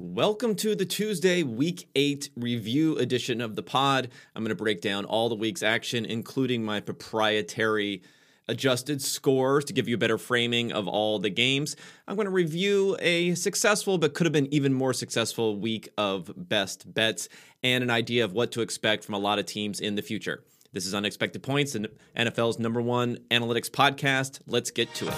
[0.00, 4.10] Welcome to the Tuesday Week 8 review edition of the pod.
[4.32, 8.02] I'm going to break down all the week's action, including my proprietary
[8.46, 11.74] adjusted scores to give you a better framing of all the games.
[12.06, 16.30] I'm going to review a successful but could have been even more successful week of
[16.36, 17.28] best bets
[17.64, 20.44] and an idea of what to expect from a lot of teams in the future.
[20.72, 24.38] This is Unexpected Points, and NFL's number one analytics podcast.
[24.46, 25.14] Let's get to it.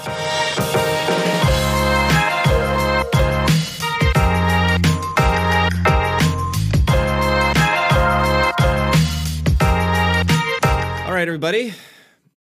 [11.21, 11.75] Right, everybody.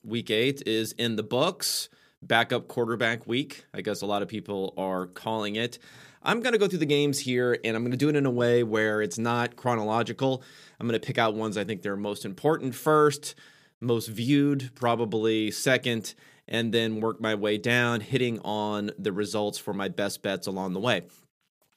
[0.02, 1.90] Week eight is in the books.
[2.22, 5.78] Backup quarterback week, I guess a lot of people are calling it.
[6.22, 8.24] I'm going to go through the games here and I'm going to do it in
[8.24, 10.42] a way where it's not chronological.
[10.78, 13.34] I'm going to pick out ones I think they're most important first,
[13.82, 16.14] most viewed probably second,
[16.48, 20.72] and then work my way down, hitting on the results for my best bets along
[20.72, 21.02] the way.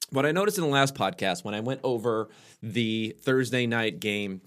[0.09, 2.29] What I noticed in the last podcast when I went over
[2.61, 4.39] the Thursday night game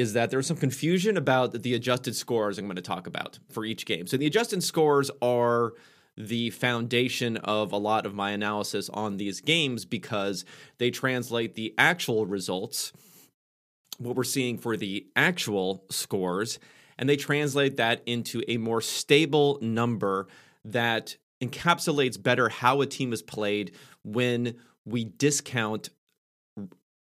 [0.00, 3.66] is that there's some confusion about the adjusted scores I'm going to talk about for
[3.66, 4.06] each game.
[4.06, 5.74] So the adjusted scores are
[6.16, 10.46] the foundation of a lot of my analysis on these games because
[10.78, 12.92] they translate the actual results,
[13.98, 16.58] what we're seeing for the actual scores,
[16.98, 20.28] and they translate that into a more stable number
[20.64, 24.54] that encapsulates better how a team is played when
[24.86, 25.90] we discount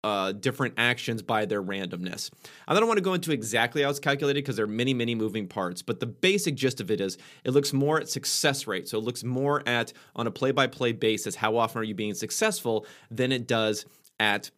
[0.03, 2.29] uh, different actions by their randomness.
[2.67, 5.15] I don't want to go into exactly how it's calculated because there are many, many
[5.15, 8.87] moving parts, but the basic gist of it is it looks more at success rate.
[8.87, 11.95] So it looks more at, on a play by play basis, how often are you
[11.95, 13.85] being successful than it does
[14.19, 14.51] at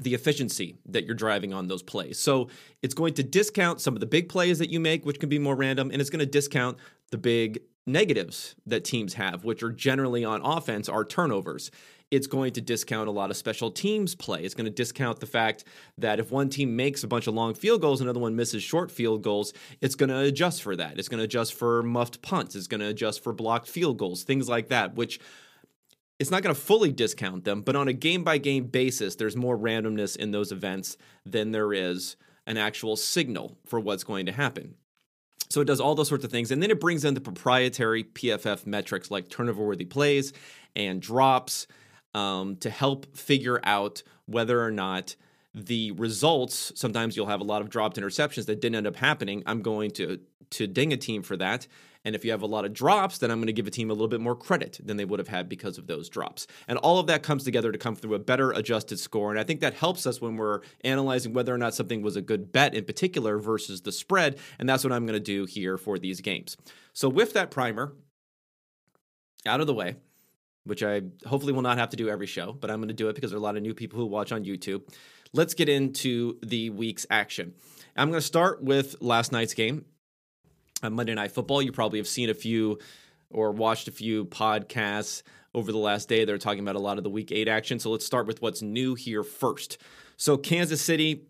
[0.00, 2.20] the efficiency that you're driving on those plays.
[2.20, 2.48] So
[2.82, 5.40] it's going to discount some of the big plays that you make, which can be
[5.40, 6.78] more random, and it's going to discount
[7.10, 11.70] the big negatives that teams have, which are generally on offense, are turnovers
[12.10, 14.42] it's going to discount a lot of special teams play.
[14.42, 15.64] It's going to discount the fact
[15.98, 18.90] that if one team makes a bunch of long field goals, another one misses short
[18.90, 20.98] field goals, it's going to adjust for that.
[20.98, 22.54] It's going to adjust for muffed punts.
[22.54, 25.20] It's going to adjust for blocked field goals, things like that, which
[26.18, 29.36] it's not going to fully discount them, but on a game by game basis, there's
[29.36, 32.16] more randomness in those events than there is
[32.46, 34.74] an actual signal for what's going to happen.
[35.50, 36.50] So it does all those sorts of things.
[36.50, 40.32] And then it brings in the proprietary PFF metrics like turnover worthy plays
[40.74, 41.66] and drops
[42.18, 45.14] um, to help figure out whether or not
[45.54, 49.42] the results sometimes you'll have a lot of dropped interceptions that didn't end up happening.
[49.46, 50.20] I'm going to
[50.50, 51.66] to ding a team for that.
[52.04, 53.90] And if you have a lot of drops then i'm going to give a team
[53.90, 56.46] a little bit more credit than they would have had because of those drops.
[56.66, 59.30] And all of that comes together to come through a better adjusted score.
[59.30, 62.22] And i think that helps us when we're analyzing whether or not something was a
[62.22, 64.38] good bet in particular versus the spread.
[64.58, 66.56] And that's what i'm going to do here for these games.
[66.94, 67.94] So with that primer
[69.46, 69.96] out of the way
[70.68, 73.08] which I hopefully will not have to do every show, but I'm going to do
[73.08, 74.82] it because there are a lot of new people who watch on YouTube.
[75.32, 77.54] Let's get into the week's action.
[77.96, 79.86] I'm going to start with last night's game,
[80.82, 81.62] uh, Monday Night Football.
[81.62, 82.78] You probably have seen a few
[83.30, 85.22] or watched a few podcasts
[85.54, 86.24] over the last day.
[86.24, 87.78] They're talking about a lot of the week eight action.
[87.78, 89.78] So let's start with what's new here first.
[90.16, 91.26] So, Kansas City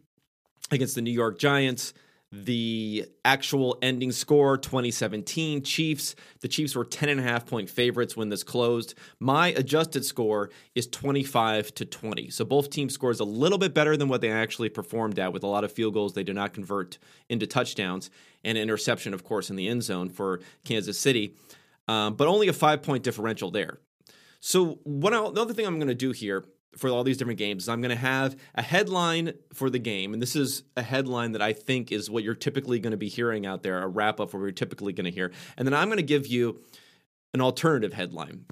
[0.71, 1.95] against the New York Giants
[2.31, 6.15] the actual ending score 2017 Chiefs.
[6.41, 8.95] The Chiefs were 10 and a half point favorites when this closed.
[9.19, 12.29] My adjusted score is 25 to 20.
[12.31, 15.43] So both team scores a little bit better than what they actually performed at with
[15.43, 16.99] a lot of field goals they did not convert
[17.31, 18.11] into touchdowns
[18.45, 21.35] and interception, of course, in the end zone for Kansas City.
[21.89, 23.79] Um, but only a five point differential there.
[24.41, 26.45] So, the other thing I'm going to do here
[26.77, 27.69] for all these different games.
[27.69, 31.43] I'm going to have a headline for the game, and this is a headline that
[31.43, 34.33] I think is what you're typically going to be hearing out there, a wrap up
[34.33, 35.33] where you're typically going to hear.
[35.57, 36.61] And then I'm going to give you
[37.35, 38.45] an alternative headline.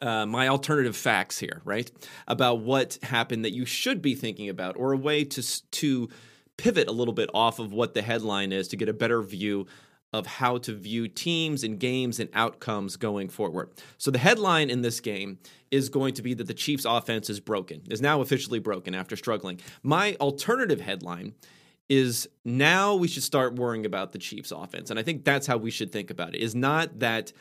[0.00, 1.90] Uh, my alternative facts here, right,
[2.26, 6.08] about what happened that you should be thinking about, or a way to to
[6.56, 9.66] pivot a little bit off of what the headline is to get a better view
[10.12, 13.70] of how to view teams and games and outcomes going forward.
[13.98, 15.38] So the headline in this game
[15.70, 19.16] is going to be that the Chiefs offense is broken, is now officially broken after
[19.16, 19.60] struggling.
[19.82, 21.34] My alternative headline
[21.88, 24.90] is now we should start worrying about the Chiefs offense.
[24.90, 26.40] And I think that's how we should think about it.
[26.40, 27.32] Is not that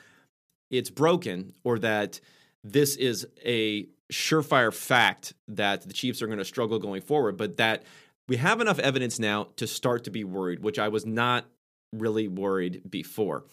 [0.69, 2.21] it's broken or that
[2.63, 7.57] this is a surefire fact that the Chiefs are going to struggle going forward, but
[7.57, 7.83] that
[8.27, 11.45] we have enough evidence now to start to be worried, which I was not
[11.91, 13.45] really worried before.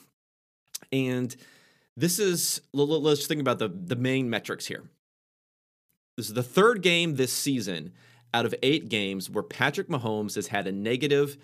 [0.92, 1.34] And
[1.96, 4.84] this is let's think about the the main metrics here.
[6.16, 7.92] This is the third game this season
[8.34, 11.36] out of eight games where Patrick Mahomes has had a negative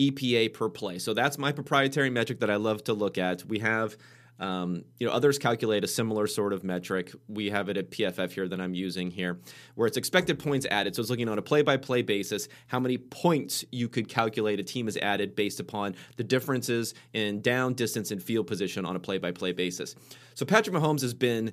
[0.00, 0.98] EPA per play.
[0.98, 3.44] So that's my proprietary metric that I love to look at.
[3.44, 3.96] We have
[4.42, 7.12] Um, you know, others calculate a similar sort of metric.
[7.28, 9.38] We have it at PFF here that I'm using here,
[9.76, 10.96] where it's expected points added.
[10.96, 14.86] So it's looking on a play-by-play basis how many points you could calculate a team
[14.86, 19.52] has added based upon the differences in down, distance, and field position on a play-by-play
[19.52, 19.94] basis.
[20.34, 21.52] So Patrick Mahomes has been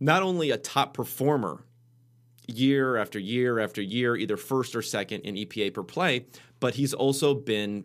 [0.00, 1.62] not only a top performer
[2.48, 6.26] year after year after year, either first or second in EPA per play,
[6.58, 7.84] but he's also been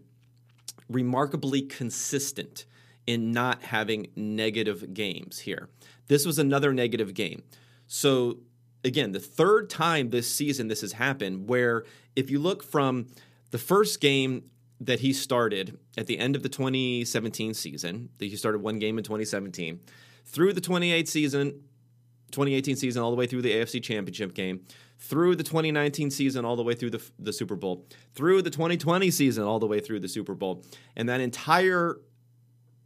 [0.89, 2.65] remarkably consistent
[3.05, 5.69] in not having negative games here.
[6.07, 7.43] This was another negative game.
[7.87, 8.39] So,
[8.83, 11.83] again, the third time this season this has happened, where
[12.15, 13.07] if you look from
[13.51, 14.43] the first game
[14.79, 18.97] that he started at the end of the 2017 season, that he started one game
[18.97, 19.79] in 2017,
[20.25, 21.51] through the 28 season,
[22.31, 24.61] 2018 season all the way through the AFC Championship game,
[24.97, 27.85] through the 2019 season all the way through the, the Super Bowl,
[28.15, 30.63] through the 2020 season all the way through the Super Bowl.
[30.95, 31.97] And that entire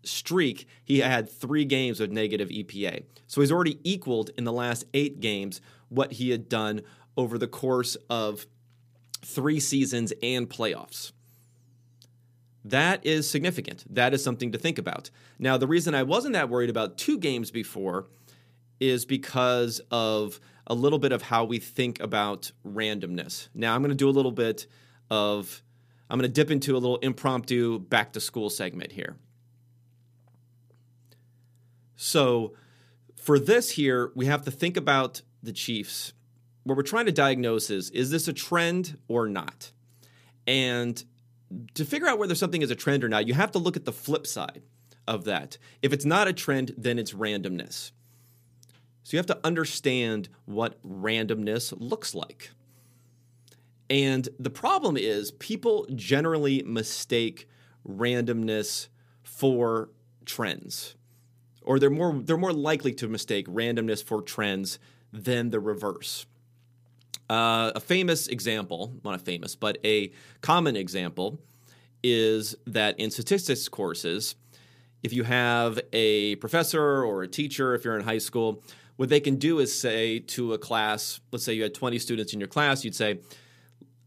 [0.08, 3.04] streak, he had three games of negative EPA.
[3.28, 6.82] So he's already equaled in the last eight games what he had done
[7.16, 8.46] over the course of
[9.24, 11.12] three seasons and playoffs.
[12.64, 13.86] That is significant.
[13.94, 15.10] That is something to think about.
[15.40, 18.08] Now, the reason I wasn't that worried about two games before
[18.80, 23.48] is because of a little bit of how we think about randomness.
[23.54, 24.68] Now, I'm going to do a little bit
[25.10, 25.64] of,
[26.10, 29.16] I'm going to dip into a little impromptu back to school segment here.
[31.98, 32.54] So,
[33.16, 36.14] for this here, we have to think about the Chiefs.
[36.64, 39.72] What we're trying to diagnose is is this a trend or not?
[40.46, 41.04] And
[41.74, 43.86] to figure out whether something is a trend or not, you have to look at
[43.86, 44.62] the flip side
[45.08, 45.58] of that.
[45.82, 47.92] If it's not a trend, then it's randomness.
[49.04, 52.52] So you have to understand what randomness looks like.
[53.90, 57.48] And the problem is, people generally mistake
[57.88, 58.90] randomness
[59.24, 59.90] for
[60.26, 60.97] trends,
[61.68, 64.80] or they're more they're more likely to mistake randomness for trends
[65.12, 66.26] than the reverse.
[67.30, 71.40] Uh, a famous example, not a famous, but a common example,
[72.02, 74.36] is that in statistics courses,
[75.04, 78.64] if you have a professor or a teacher, if you're in high school,
[78.96, 82.34] what they can do is say to a class, let's say you had 20 students
[82.34, 83.20] in your class, you'd say,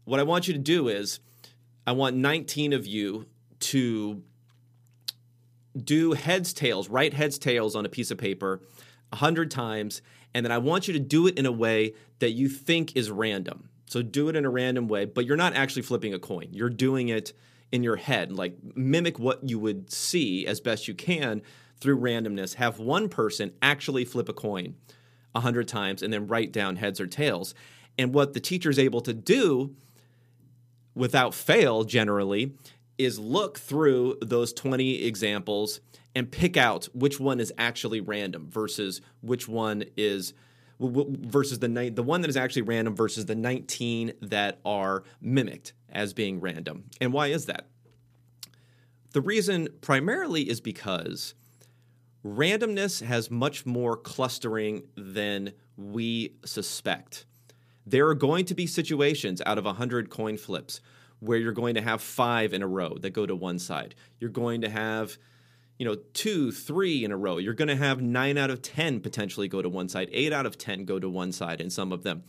[0.05, 1.19] What I want you to do is,
[1.85, 3.27] I want 19 of you
[3.59, 4.23] to
[5.77, 8.61] do heads, tails, write heads, tails on a piece of paper
[9.11, 10.01] a 100 times,
[10.33, 13.11] and then I want you to do it in a way that you think is
[13.11, 13.69] random.
[13.87, 16.47] So do it in a random way, but you're not actually flipping a coin.
[16.51, 17.33] You're doing it
[17.71, 21.41] in your head, like mimic what you would see as best you can
[21.79, 24.75] through randomness, have one person actually flip a coin
[25.33, 27.53] a hundred times and then write down heads or tails.
[27.97, 29.75] And what the teacher is able to do
[30.93, 32.53] without fail generally
[32.97, 35.81] is look through those 20 examples
[36.15, 40.33] and pick out which one is actually random versus which one is
[40.79, 46.13] versus the the one that is actually random versus the 19 that are mimicked as
[46.13, 46.85] being random.
[46.99, 47.67] And why is that?
[49.13, 51.35] The reason primarily is because
[52.25, 57.25] randomness has much more clustering than we suspect.
[57.85, 60.81] There are going to be situations out of 100 coin flips
[61.21, 63.95] where you're going to have five in a row that go to one side.
[64.19, 65.17] You're going to have,
[65.77, 67.37] you know, two, three in a row.
[67.37, 70.47] You're going to have nine out of 10 potentially go to one side, eight out
[70.47, 72.23] of 10 go to one side in some of them.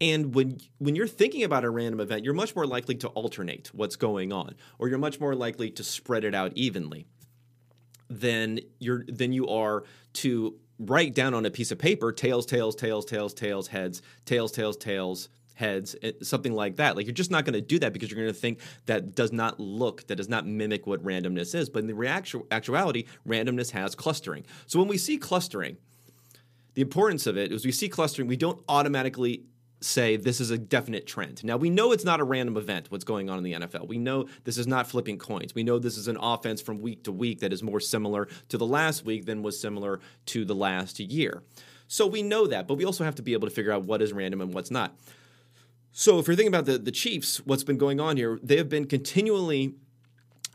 [0.00, 3.68] And when when you're thinking about a random event, you're much more likely to alternate
[3.74, 7.06] what's going on, or you're much more likely to spread it out evenly
[8.08, 12.76] than you're than you are to write down on a piece of paper tails, tails,
[12.76, 15.28] tails, tails, tails, heads, tails, tails, tails,
[15.58, 16.96] heads, eh, something like that.
[16.96, 19.32] Like you're just not going to do that because you're going to think that does
[19.32, 21.68] not look, that does not mimic what randomness is.
[21.68, 24.44] But in the reactu- actuality, randomness has clustering.
[24.66, 25.76] So when we see clustering,
[26.74, 29.42] the importance of it is we see clustering, we don't automatically
[29.80, 31.44] say this is a definite trend.
[31.44, 33.86] Now, we know it's not a random event, what's going on in the NFL.
[33.86, 35.54] We know this is not flipping coins.
[35.54, 38.58] We know this is an offense from week to week that is more similar to
[38.58, 41.42] the last week than was similar to the last year.
[41.88, 44.02] So we know that, but we also have to be able to figure out what
[44.02, 44.96] is random and what's not.
[45.92, 48.68] So if you're thinking about the, the Chiefs, what's been going on here, they have
[48.68, 49.74] been continually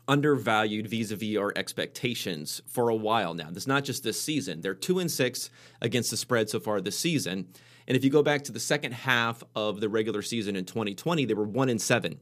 [0.06, 3.48] undervalued vis-a-vis our expectations for a while now.
[3.50, 4.60] It's not just this season.
[4.60, 5.50] They're two and six
[5.80, 7.48] against the spread so far this season.
[7.86, 11.24] And if you go back to the second half of the regular season in 2020,
[11.24, 12.18] they were one and seven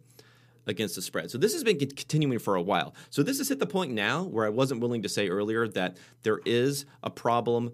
[0.66, 1.30] against the spread.
[1.30, 2.94] So this has been continuing for a while.
[3.10, 5.96] So this has hit the point now where I wasn't willing to say earlier that
[6.22, 7.72] there is a problem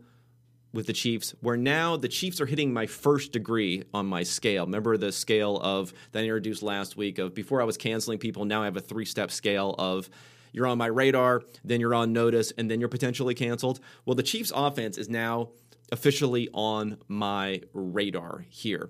[0.78, 4.64] with the Chiefs, where now the Chiefs are hitting my first degree on my scale.
[4.64, 8.44] Remember the scale of that I introduced last week of before I was canceling people,
[8.44, 10.08] now I have a three step scale of
[10.52, 13.80] you're on my radar, then you're on notice, and then you're potentially canceled.
[14.06, 15.48] Well, the Chiefs' offense is now
[15.90, 18.88] officially on my radar here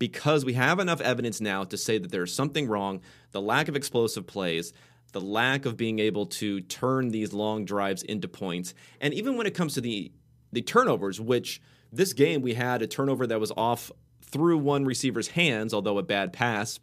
[0.00, 3.00] because we have enough evidence now to say that there's something wrong.
[3.30, 4.72] The lack of explosive plays,
[5.12, 9.46] the lack of being able to turn these long drives into points, and even when
[9.46, 10.10] it comes to the
[10.52, 11.60] the turnovers, which
[11.92, 13.90] this game we had a turnover that was off
[14.22, 16.80] through one receiver's hands, although a bad pass,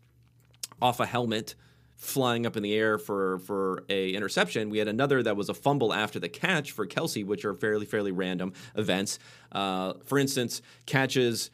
[0.81, 1.55] off a helmet
[1.95, 4.69] flying up in the air for for a interception.
[4.69, 7.85] We had another that was a fumble after the catch for Kelce, which are fairly
[7.85, 9.19] fairly random events.
[9.51, 11.51] Uh, for instance, catches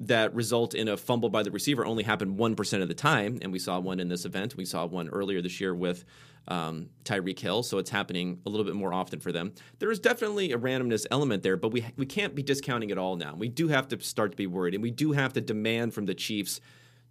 [0.00, 3.38] that result in a fumble by the receiver only happen 1% of the time.
[3.40, 4.56] And we saw one in this event.
[4.56, 6.04] We saw one earlier this year with
[6.48, 7.62] um, Tyreek Hill.
[7.62, 9.52] So it's happening a little bit more often for them.
[9.78, 13.16] There is definitely a randomness element there, but we, we can't be discounting it all
[13.16, 13.34] now.
[13.34, 14.74] We do have to start to be worried.
[14.74, 16.60] And we do have to demand from the Chiefs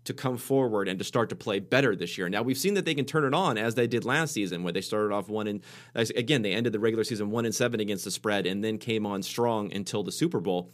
[0.04, 2.28] to come forward and to start to play better this year.
[2.28, 4.74] Now we've seen that they can turn it on as they did last season, where
[4.74, 5.62] they started off one and
[5.94, 9.06] again they ended the regular season one and seven against the spread, and then came
[9.06, 10.72] on strong until the Super Bowl.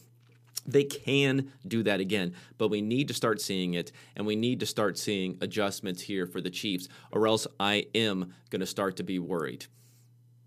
[0.66, 4.60] They can do that again, but we need to start seeing it, and we need
[4.60, 8.96] to start seeing adjustments here for the Chiefs, or else I am going to start
[8.96, 9.66] to be worried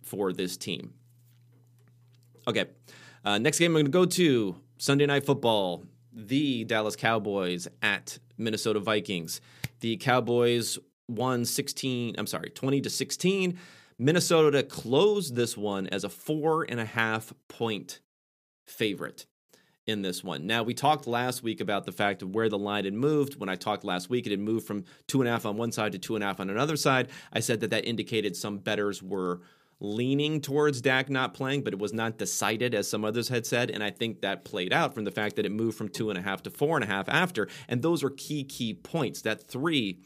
[0.04, 0.94] for this team.
[2.48, 2.66] Okay,
[3.26, 8.20] uh, next game I'm going to go to Sunday Night Football the Dallas Cowboys at
[8.38, 9.42] Minnesota Vikings.
[9.80, 10.78] The Cowboys
[11.08, 13.58] won 16, I'm sorry, 20 to 16.
[13.98, 18.00] Minnesota closed this one as a four and a half point
[18.66, 19.26] favorite
[19.88, 20.46] in this one.
[20.46, 23.40] Now, we talked last week about the fact of where the line had moved.
[23.40, 25.72] When I talked last week, it had moved from two and a half on one
[25.72, 27.10] side to two and a half on another side.
[27.34, 29.42] I said that that indicated some betters were
[29.80, 33.72] leaning towards Dak not playing, but it was not decided as some others had said.
[33.72, 36.20] And I think that played out from the fact that it moved from two and
[36.20, 37.48] a half to four and a half after.
[37.68, 39.24] And those are key, key points.
[39.24, 40.00] That three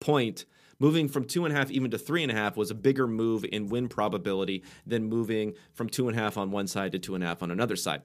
[0.00, 0.44] point
[0.78, 3.06] moving from two and a half even to three and a half was a bigger
[3.06, 6.98] move in win probability than moving from two and a half on one side to
[6.98, 8.02] two and a half on another side.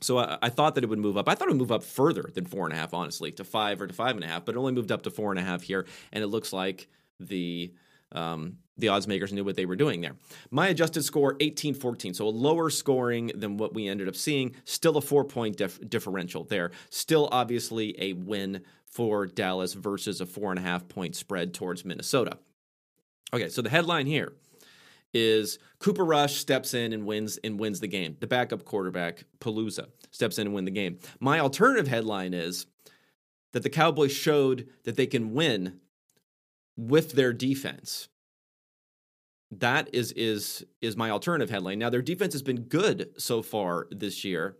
[0.00, 1.28] So I, I, thought that it would move up.
[1.28, 3.80] I thought it would move up further than four and a half, honestly, to five
[3.80, 5.42] or to five and a half, but it only moved up to four and a
[5.42, 5.86] half here.
[6.12, 7.72] And it looks like the
[8.12, 10.14] um, the odds makers knew what they were doing there.
[10.50, 14.54] My adjusted score 18 14, so a lower scoring than what we ended up seeing.
[14.64, 16.70] Still a four point dif- differential there.
[16.90, 21.84] Still, obviously, a win for Dallas versus a four and a half point spread towards
[21.84, 22.38] Minnesota.
[23.32, 24.32] Okay, so the headline here
[25.14, 28.16] is Cooper Rush steps in and wins and wins the game.
[28.20, 30.98] The backup quarterback, Palooza, steps in and win the game.
[31.20, 32.66] My alternative headline is
[33.52, 35.80] that the Cowboys showed that they can win
[36.76, 38.08] with their defense.
[39.50, 41.78] That is is is my alternative headline.
[41.78, 44.56] Now their defense has been good so far this year,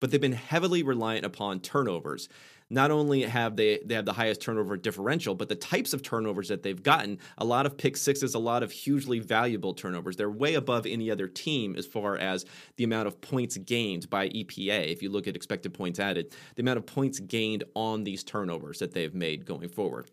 [0.00, 2.28] but they've been heavily reliant upon turnovers.
[2.70, 6.48] Not only have they they have the highest turnover differential, but the types of turnovers
[6.48, 10.16] that they've gotten, a lot of pick sixes, a lot of hugely valuable turnovers.
[10.16, 12.44] They're way above any other team as far as
[12.76, 14.92] the amount of points gained by EPA.
[14.92, 18.80] If you look at expected points added, the amount of points gained on these turnovers
[18.80, 20.10] that they've made going forward.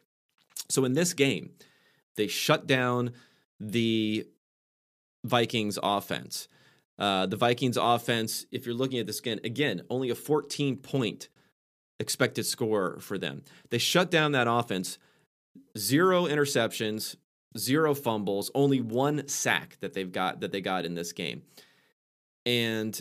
[0.69, 1.51] So in this game,
[2.15, 3.11] they shut down
[3.59, 4.27] the
[5.25, 6.47] Vikings offense.
[6.97, 11.27] Uh, the Vikings offense, if you're looking at this again, again, only a 14 point
[11.99, 13.43] expected score for them.
[13.69, 14.97] They shut down that offense,
[15.77, 17.15] zero interceptions,
[17.57, 21.43] zero fumbles, only one sack that they've got that they got in this game.
[22.45, 22.99] And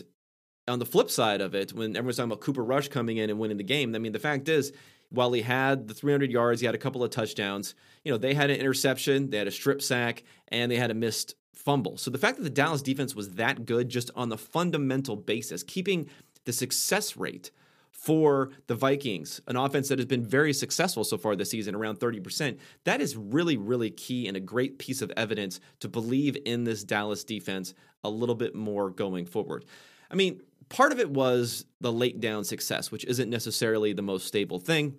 [0.67, 3.37] on the flip side of it, when everyone's talking about Cooper Rush coming in and
[3.37, 4.73] winning the game, I mean, the fact is,
[5.09, 7.75] while he had the 300 yards, he had a couple of touchdowns.
[8.03, 10.95] You know, they had an interception, they had a strip sack, and they had a
[10.95, 11.97] missed fumble.
[11.97, 15.63] So the fact that the Dallas defense was that good just on the fundamental basis,
[15.63, 16.09] keeping
[16.45, 17.51] the success rate
[17.97, 21.99] for the Vikings, an offense that has been very successful so far this season, around
[21.99, 26.65] 30%, that is really, really key and a great piece of evidence to believe in
[26.65, 27.73] this Dallas defense
[28.03, 29.65] a little bit more going forward.
[30.11, 34.27] I mean, part of it was the late down success, which isn't necessarily the most
[34.27, 34.95] stable thing.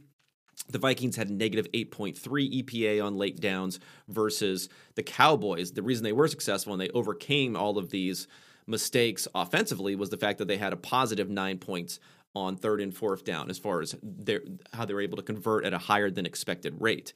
[0.68, 2.16] The Vikings had negative 8.3
[2.64, 5.72] EPA on late downs versus the Cowboys.
[5.72, 8.26] The reason they were successful and they overcame all of these
[8.66, 12.00] mistakes offensively was the fact that they had a positive nine points
[12.36, 14.42] on third and fourth down as far as their,
[14.74, 17.14] how they were able to convert at a higher than expected rate.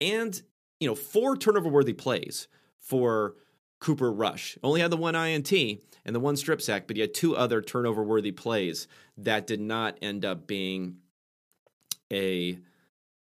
[0.00, 0.40] And,
[0.78, 2.46] you know, four turnover worthy plays
[2.78, 3.34] for
[3.80, 4.56] Cooper Rush.
[4.62, 7.60] Only had the one INT and the one strip sack, but he had two other
[7.60, 8.86] turnover worthy plays
[9.18, 10.98] that did not end up being
[12.12, 12.58] a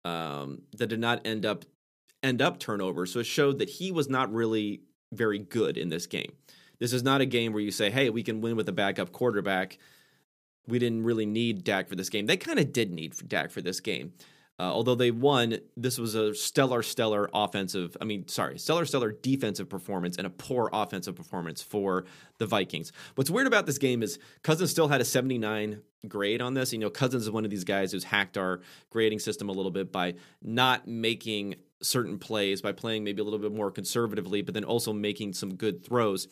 [0.05, 1.65] um, that did not end up
[2.21, 3.05] end up turnover.
[3.05, 6.33] So it showed that he was not really very good in this game.
[6.79, 9.11] This is not a game where you say, "Hey, we can win with a backup
[9.11, 9.79] quarterback."
[10.67, 12.25] We didn't really need Dak for this game.
[12.25, 14.13] They kind of did need Dak for this game.
[14.59, 17.95] Uh, although they won, this was a stellar, stellar offensive.
[18.01, 22.03] I mean, sorry, stellar, stellar defensive performance and a poor offensive performance for
[22.39, 22.91] the Vikings.
[23.15, 26.73] What's weird about this game is Cousins still had a 79 grade on this.
[26.73, 29.71] You know, Cousins is one of these guys who's hacked our grading system a little
[29.71, 34.53] bit by not making certain plays, by playing maybe a little bit more conservatively, but
[34.53, 36.27] then also making some good throws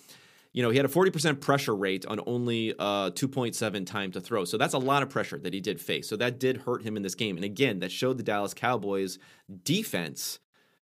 [0.57, 4.43] you know, he had a 40% pressure rate on only uh, 2.7 time to throw.
[4.43, 6.09] So that's a lot of pressure that he did face.
[6.09, 7.35] So that did hurt him in this game.
[7.35, 9.19] And again, that showed the Dallas Cowboys
[9.63, 10.39] defense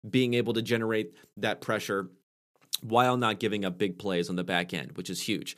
[0.09, 2.11] being able to generate that pressure
[2.81, 5.57] while not giving up big plays on the back end, which is huge.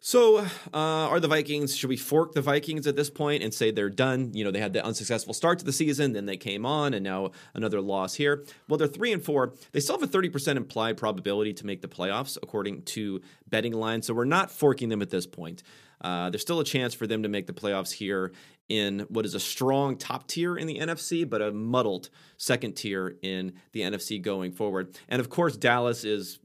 [0.00, 1.76] So, uh, are the Vikings?
[1.76, 4.30] Should we fork the Vikings at this point and say they're done?
[4.32, 7.02] You know, they had the unsuccessful start to the season, then they came on, and
[7.02, 8.44] now another loss here.
[8.68, 9.54] Well, they're three and four.
[9.72, 13.72] They still have a thirty percent implied probability to make the playoffs, according to betting
[13.72, 14.02] line.
[14.02, 15.64] So we're not forking them at this point.
[16.00, 18.32] Uh, there's still a chance for them to make the playoffs here
[18.68, 23.16] in what is a strong top tier in the NFC, but a muddled second tier
[23.22, 24.96] in the NFC going forward.
[25.08, 26.38] And of course, Dallas is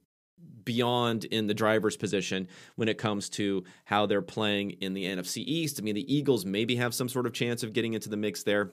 [0.65, 5.37] beyond in the driver's position when it comes to how they're playing in the NFC
[5.37, 5.79] East.
[5.79, 8.43] I mean, the Eagles maybe have some sort of chance of getting into the mix
[8.43, 8.71] there.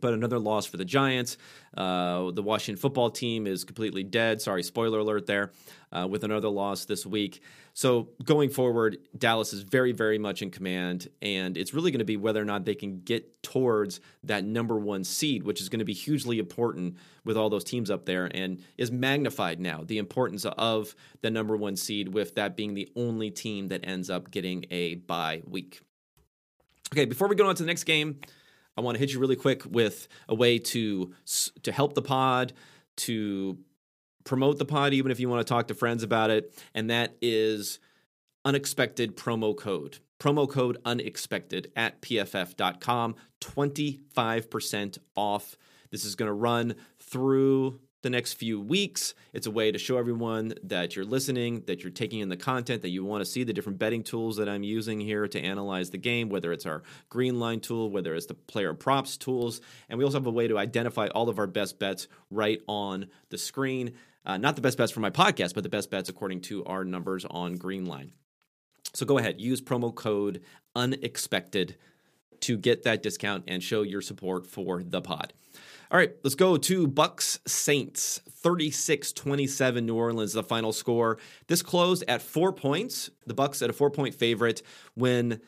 [0.00, 1.36] But another loss for the Giants.
[1.76, 4.40] Uh, the Washington football team is completely dead.
[4.40, 5.52] Sorry, spoiler alert there,
[5.92, 7.42] uh, with another loss this week.
[7.74, 12.04] So going forward, Dallas is very, very much in command, and it's really going to
[12.04, 15.78] be whether or not they can get towards that number one seed, which is going
[15.78, 19.98] to be hugely important with all those teams up there, and is magnified now the
[19.98, 24.30] importance of the number one seed, with that being the only team that ends up
[24.30, 25.80] getting a bye week.
[26.92, 28.20] Okay, before we go on to the next game.
[28.76, 31.12] I want to hit you really quick with a way to
[31.62, 32.52] to help the pod,
[32.98, 33.58] to
[34.24, 37.16] promote the pod, even if you want to talk to friends about it, and that
[37.20, 37.78] is
[38.44, 39.98] unexpected promo code.
[40.18, 45.56] Promo code unexpected at pff.com, 25% off.
[45.90, 49.14] This is going to run through the next few weeks.
[49.32, 52.82] It's a way to show everyone that you're listening, that you're taking in the content,
[52.82, 55.90] that you want to see the different betting tools that I'm using here to analyze
[55.90, 59.60] the game, whether it's our green line tool, whether it's the player props tools.
[59.88, 63.06] And we also have a way to identify all of our best bets right on
[63.30, 63.94] the screen.
[64.26, 66.84] Uh, not the best bets for my podcast, but the best bets according to our
[66.84, 68.10] numbers on Greenline.
[68.94, 70.42] So go ahead, use promo code
[70.76, 71.76] unexpected
[72.42, 75.32] to get that discount and show your support for the pod.
[75.90, 81.18] All right, let's go to Bucks Saints 36-27 New Orleans the final score.
[81.48, 83.10] This closed at 4 points.
[83.26, 84.62] The Bucks at a 4-point favorite
[84.94, 85.40] when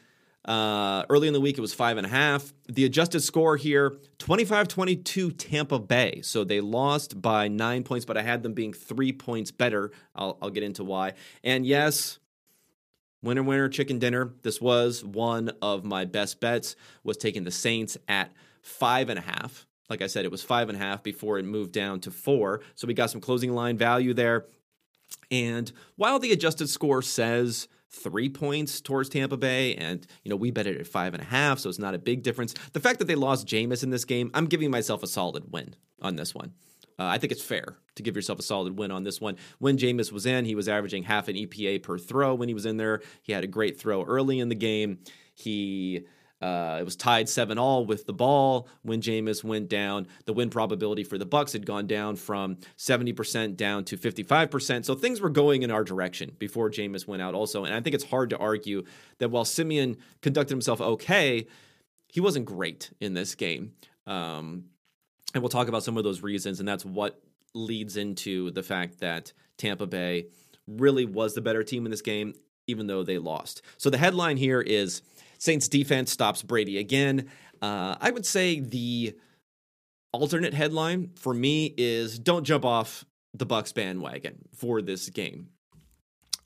[0.44, 2.52] uh, early in the week it was five and a half.
[2.66, 6.20] The adjusted score here 25-22 Tampa Bay.
[6.22, 9.92] So they lost by 9 points, but I had them being 3 points better.
[10.14, 11.14] I'll, I'll get into why.
[11.42, 12.18] And yes,
[13.24, 14.32] winner winner chicken dinner.
[14.42, 18.32] This was one of my best bets was taking the Saints at
[18.62, 19.66] five and a half.
[19.90, 22.60] Like I said, it was five and a half before it moved down to four.
[22.74, 24.46] So we got some closing line value there.
[25.30, 30.50] And while the adjusted score says three points towards Tampa Bay, and you know we
[30.50, 32.54] bet it at five and a half, so it's not a big difference.
[32.72, 35.74] The fact that they lost Jameis in this game, I'm giving myself a solid win
[36.02, 36.52] on this one.
[36.98, 39.37] Uh, I think it's fair to give yourself a solid win on this one.
[39.59, 42.66] When Jameis was in, he was averaging half an EPA per throw when he was
[42.66, 43.02] in there.
[43.22, 44.98] He had a great throw early in the game.
[45.35, 46.07] He
[46.44, 50.07] uh, it was tied seven all with the ball when Jameis went down.
[50.26, 54.22] The win probability for the Bucks had gone down from seventy percent down to fifty
[54.22, 54.85] five percent.
[54.85, 57.35] So things were going in our direction before Jameis went out.
[57.35, 58.85] Also, and I think it's hard to argue
[59.18, 61.46] that while Siemian conducted himself okay,
[62.09, 63.72] he wasn't great in this game.
[64.07, 64.64] Um,
[65.35, 67.20] and we'll talk about some of those reasons, and that's what
[67.55, 70.27] leads into the fact that Tampa Bay
[70.66, 72.35] really was the better team in this game,
[72.66, 73.62] even though they lost.
[73.77, 75.03] So the headline here is
[75.38, 77.29] Saints defense stops Brady again.
[77.61, 79.14] Uh, I would say the
[80.12, 85.49] alternate headline for me is don't jump off the Bucks bandwagon for this game.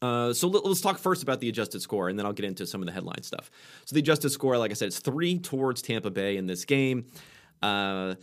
[0.00, 2.66] Uh, so let, us talk first about the adjusted score, and then I'll get into
[2.66, 3.50] some of the headline stuff.
[3.84, 7.06] So the adjusted score, like I said, it's three towards Tampa Bay in this game.
[7.60, 8.14] Uh,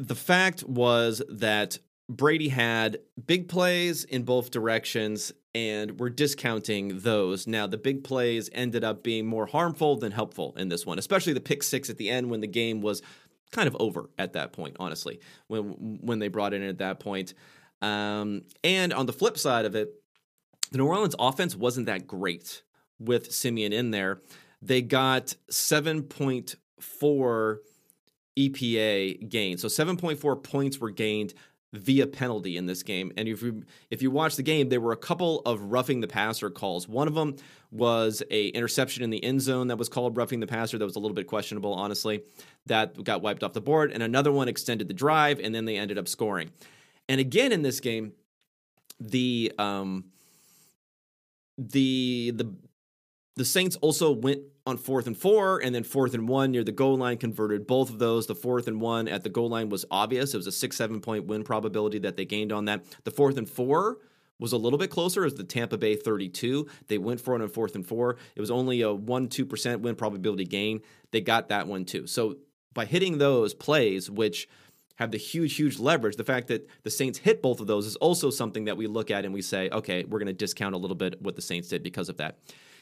[0.00, 7.46] the fact was that Brady had big plays in both directions, and we're discounting those.
[7.46, 11.34] Now, the big plays ended up being more harmful than helpful in this one, especially
[11.34, 13.02] the pick six at the end when the game was
[13.52, 17.34] kind of over at that point, honestly, when when they brought in at that point.
[17.82, 19.92] Um, and on the flip side of it,
[20.72, 22.62] the New Orleans offense wasn't that great
[22.98, 24.22] with Siemian in there.
[24.62, 27.56] They got 7.4
[28.38, 29.58] EPA gain.
[29.58, 31.34] So 7.4 points were gained
[31.72, 33.12] via penalty in this game.
[33.16, 36.08] And if you if you watch the game, there were a couple of roughing the
[36.08, 36.88] passer calls.
[36.88, 37.36] One of them
[37.70, 40.96] was a interception in the end zone that was called roughing the passer that was
[40.96, 42.22] a little bit questionable, honestly.
[42.66, 45.76] That got wiped off the board, and another one extended the drive, and then they
[45.76, 46.50] ended up scoring.
[47.08, 48.12] And again in this game,
[48.98, 50.06] the um
[51.56, 52.52] the the
[53.36, 56.72] the Saints also went on fourth and four and then fourth and one near the
[56.72, 58.26] goal line, converted both of those.
[58.26, 60.34] The fourth and one at the goal line was obvious.
[60.34, 62.84] It was a six, seven point win probability that they gained on that.
[63.04, 63.98] The fourth and four
[64.38, 66.66] was a little bit closer as the Tampa Bay 32.
[66.88, 68.16] They went for it on fourth and four.
[68.34, 70.80] It was only a 1 2% win probability gain.
[71.10, 72.06] They got that one too.
[72.06, 72.36] So
[72.72, 74.48] by hitting those plays, which
[74.96, 77.96] have the huge, huge leverage, the fact that the Saints hit both of those is
[77.96, 80.78] also something that we look at and we say, okay, we're going to discount a
[80.78, 82.38] little bit what the Saints did because of that.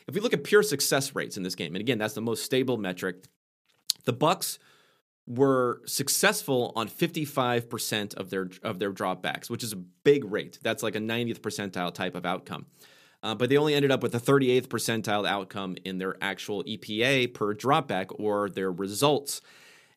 [0.09, 2.43] If we look at pure success rates in this game, and again, that's the most
[2.43, 3.25] stable metric,
[4.05, 4.59] the Bucks
[5.27, 10.59] were successful on 55% of their of their dropbacks, which is a big rate.
[10.63, 12.65] That's like a 90th percentile type of outcome.
[13.23, 17.35] Uh, but they only ended up with a 38th percentile outcome in their actual EPA
[17.35, 19.43] per dropback or their results.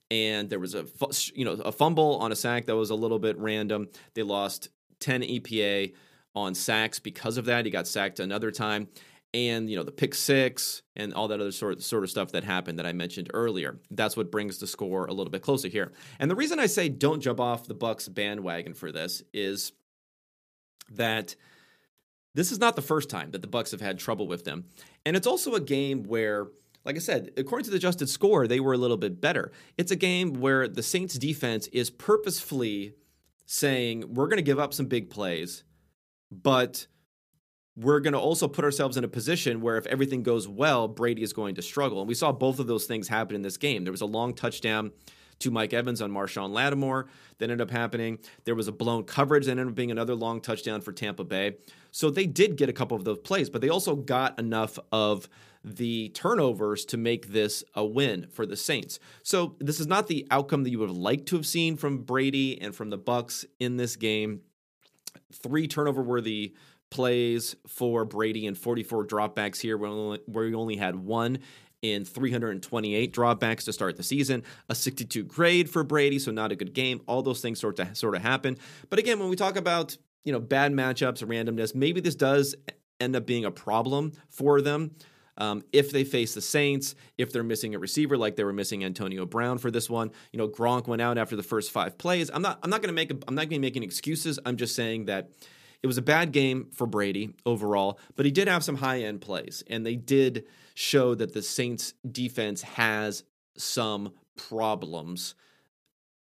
[0.09, 0.85] And there was a
[1.33, 3.87] you know a fumble on a sack that was a little bit random.
[4.13, 4.67] They lost
[4.99, 5.93] 10 EPA
[6.35, 7.63] on sacks because of that.
[7.63, 8.89] He got sacked another time
[9.33, 12.43] and you know the pick six and all that other sort sort of stuff that
[12.43, 13.79] happened that I mentioned earlier.
[13.89, 15.93] That's what brings the score a little bit closer here.
[16.19, 19.71] And the reason I say don't jump off the Bucks bandwagon for this is
[20.91, 21.35] that
[22.33, 24.65] this is not the first time that the Bucks have had trouble with them.
[25.05, 26.47] And it's also a game where
[26.83, 29.51] like I said, according to the adjusted score, they were a little bit better.
[29.77, 32.95] It's a game where the Saints defense is purposefully
[33.45, 35.63] saying, we're going to give up some big plays,
[36.31, 36.87] but
[37.75, 41.23] we're going to also put ourselves in a position where if everything goes well, Brady
[41.23, 41.99] is going to struggle.
[41.99, 43.83] And we saw both of those things happen in this game.
[43.83, 44.91] There was a long touchdown
[45.39, 47.07] to Mike Evans on Marshon Lattimore
[47.39, 48.19] that ended up happening.
[48.45, 51.57] There was a blown coverage that ended up being another long touchdown for Tampa Bay.
[51.91, 55.27] So they did get a couple of those plays, but they also got enough of
[55.63, 58.99] the turnovers to make this a win for the Saints.
[59.23, 61.99] So this is not the outcome that you would have liked to have seen from
[61.99, 64.41] Brady and from the Bucks in this game.
[65.33, 66.55] Three turnover worthy
[66.91, 71.39] plays for Brady and 44 dropbacks here, where we only had one
[71.81, 76.55] in 328 dropbacks to start the season, a 62 grade for Brady, so not a
[76.55, 77.01] good game.
[77.07, 78.57] All those things sort of sort of happen.
[78.89, 82.55] But again, when we talk about you know bad matchups, randomness, maybe this does
[82.99, 84.91] end up being a problem for them.
[85.37, 88.83] Um, if they face the Saints, if they're missing a receiver like they were missing
[88.83, 92.29] Antonio Brown for this one, you know Gronk went out after the first five plays.
[92.31, 94.37] I'm not I'm not going to make a, I'm not going to make any excuses.
[94.45, 95.31] I'm just saying that
[95.83, 99.21] it was a bad game for Brady overall, but he did have some high end
[99.21, 103.23] plays, and they did show that the Saints defense has
[103.57, 105.35] some problems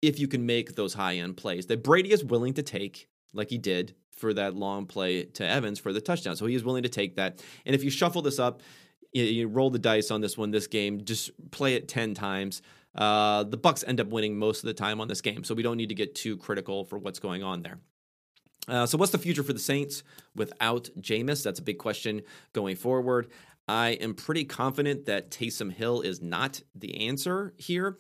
[0.03, 3.51] if you can make those high end plays that Brady is willing to take, like
[3.51, 6.37] he did for that long play to Evans for the touchdown.
[6.37, 7.43] So he is willing to take that.
[7.65, 8.63] And if you shuffle this up,
[9.13, 12.63] you, roll the dice on this one, this game, just play it 10 times.
[12.95, 15.63] Uh, the Bucks end up winning most of the time on this game, so we
[15.63, 17.79] don't need to get too critical for what's going on there.
[18.69, 20.03] Uh, so, what's the future for the Saints
[20.35, 21.43] without Jameis?
[21.43, 23.29] That's a big question going forward.
[23.69, 27.99] I am pretty confident that Taysom Hill is not the answer here.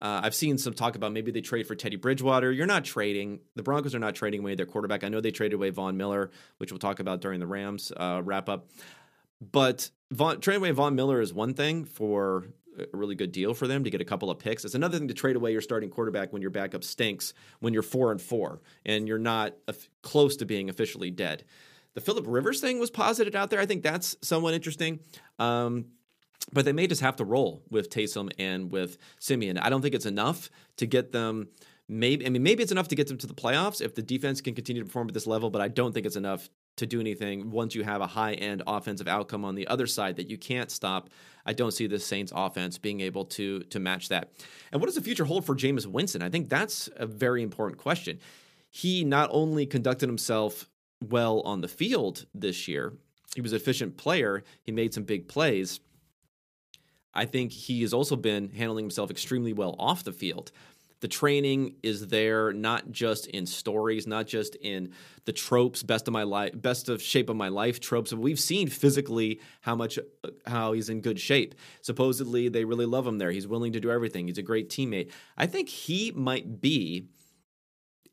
[0.00, 2.52] Uh, I've seen some talk about maybe they trade for Teddy Bridgewater.
[2.52, 3.40] You're not trading.
[3.54, 5.04] The Broncos are not trading away their quarterback.
[5.04, 8.20] I know they traded away Von Miller, which we'll talk about during the Rams uh,
[8.22, 8.68] wrap up.
[9.40, 12.44] But Von, trading away Von Miller is one thing for
[12.78, 14.64] a really good deal for them to get a couple of picks.
[14.64, 17.82] It's another thing to trade away your starting quarterback when your backup stinks, when you're
[17.82, 19.54] four and four and you're not
[20.02, 21.44] close to being officially dead.
[21.94, 23.60] The Philip Rivers thing was posited out there.
[23.60, 25.00] I think that's somewhat interesting.
[25.38, 25.86] Um,
[26.52, 29.58] but they may just have to roll with Taysom and with Siemian.
[29.58, 31.48] I don't think it's enough to get them.
[31.88, 34.40] Maybe I mean maybe it's enough to get them to the playoffs if the defense
[34.40, 37.00] can continue to perform at this level, but I don't think it's enough to do
[37.00, 40.36] anything once you have a high end offensive outcome on the other side that you
[40.36, 41.10] can't stop.
[41.46, 44.32] I don't see the Saints offense being able to to match that.
[44.72, 46.22] And what does the future hold for Jameis Winston?
[46.22, 48.18] I think that's a very important question.
[48.68, 50.68] He not only conducted himself
[51.00, 52.92] well on the field this year,
[53.34, 55.80] he was an efficient player, he made some big plays.
[57.14, 60.52] I think he has also been handling himself extremely well off the field
[61.00, 64.92] the training is there not just in stories not just in
[65.24, 68.68] the tropes best of my life best of shape of my life tropes we've seen
[68.68, 69.98] physically how much
[70.46, 71.54] how he's in good shape.
[71.82, 73.30] Supposedly they really love him there.
[73.30, 74.28] He's willing to do everything.
[74.28, 75.10] He's a great teammate.
[75.36, 77.06] I think he might be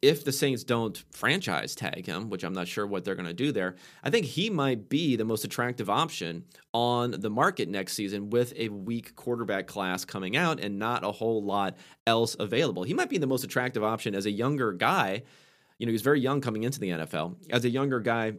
[0.04, 3.34] if the Saints don't franchise tag him, which I'm not sure what they're going to
[3.34, 7.94] do there, I think he might be the most attractive option on the market next
[7.94, 12.84] season with a weak quarterback class coming out and not a whole lot else available.
[12.84, 15.24] He might be the most attractive option as a younger guy
[15.80, 17.36] You know, he's very young coming into the NFL.
[17.50, 18.34] As a younger guy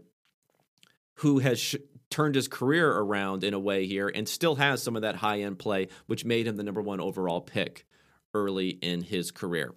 [1.17, 1.77] who has sh-
[2.11, 5.41] turned his career around in a way here and still has some of that high
[5.41, 7.87] end play, which made him the number one overall pick
[8.35, 9.75] early in his career.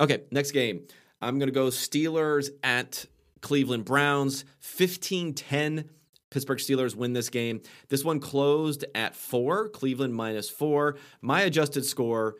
[0.00, 0.86] Okay, next game.
[1.20, 3.04] I'm going to go Steelers at
[3.40, 5.90] Cleveland Browns, 15 10.
[6.30, 7.62] Pittsburgh Steelers win this game.
[7.88, 10.98] This one closed at four, Cleveland minus four.
[11.22, 12.36] My adjusted score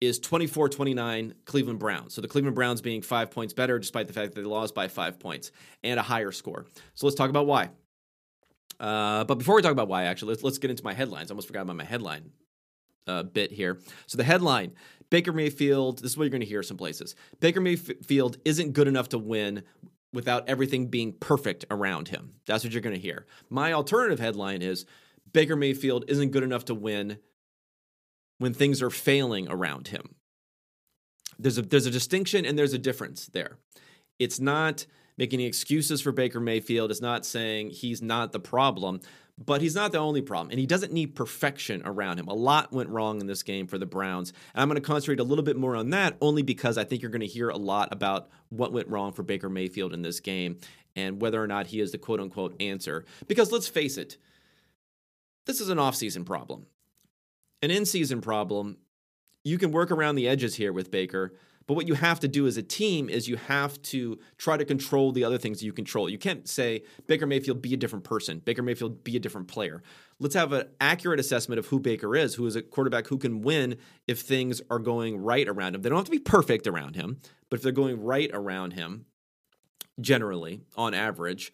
[0.00, 2.14] is 24 29 Cleveland Browns.
[2.14, 4.88] So the Cleveland Browns being five points better, despite the fact that they lost by
[4.88, 5.52] five points
[5.84, 6.66] and a higher score.
[6.94, 7.70] So let's talk about why.
[8.80, 11.30] Uh, but before we talk about why, actually, let's, let's get into my headlines.
[11.30, 12.30] I almost forgot about my headline
[13.06, 13.80] uh, bit here.
[14.06, 14.72] So the headline
[15.10, 17.14] Baker Mayfield, this is what you're going to hear some places.
[17.40, 19.62] Baker Mayfield isn't good enough to win
[20.12, 22.32] without everything being perfect around him.
[22.46, 23.26] That's what you're going to hear.
[23.50, 24.86] My alternative headline is
[25.32, 27.18] Baker Mayfield isn't good enough to win
[28.38, 30.14] when things are failing around him.
[31.38, 33.58] There's a there's a distinction and there's a difference there.
[34.18, 34.86] It's not
[35.18, 36.90] making excuses for Baker Mayfield.
[36.90, 39.00] It's not saying he's not the problem,
[39.38, 40.50] but he's not the only problem.
[40.50, 42.28] And he doesn't need perfection around him.
[42.28, 44.32] A lot went wrong in this game for the Browns.
[44.54, 47.02] And I'm going to concentrate a little bit more on that only because I think
[47.02, 50.20] you're going to hear a lot about what went wrong for Baker Mayfield in this
[50.20, 50.58] game
[50.94, 53.04] and whether or not he is the quote unquote answer.
[53.28, 54.16] Because let's face it,
[55.44, 56.66] this is an offseason problem
[57.62, 58.76] an in season problem,
[59.44, 61.34] you can work around the edges here with Baker.
[61.66, 64.64] But what you have to do as a team is you have to try to
[64.64, 66.08] control the other things you control.
[66.08, 68.40] You can't say, Baker Mayfield, be a different person.
[68.44, 69.82] Baker Mayfield, be a different player.
[70.20, 73.42] Let's have an accurate assessment of who Baker is, who is a quarterback who can
[73.42, 75.82] win if things are going right around him.
[75.82, 79.06] They don't have to be perfect around him, but if they're going right around him,
[80.00, 81.52] generally, on average,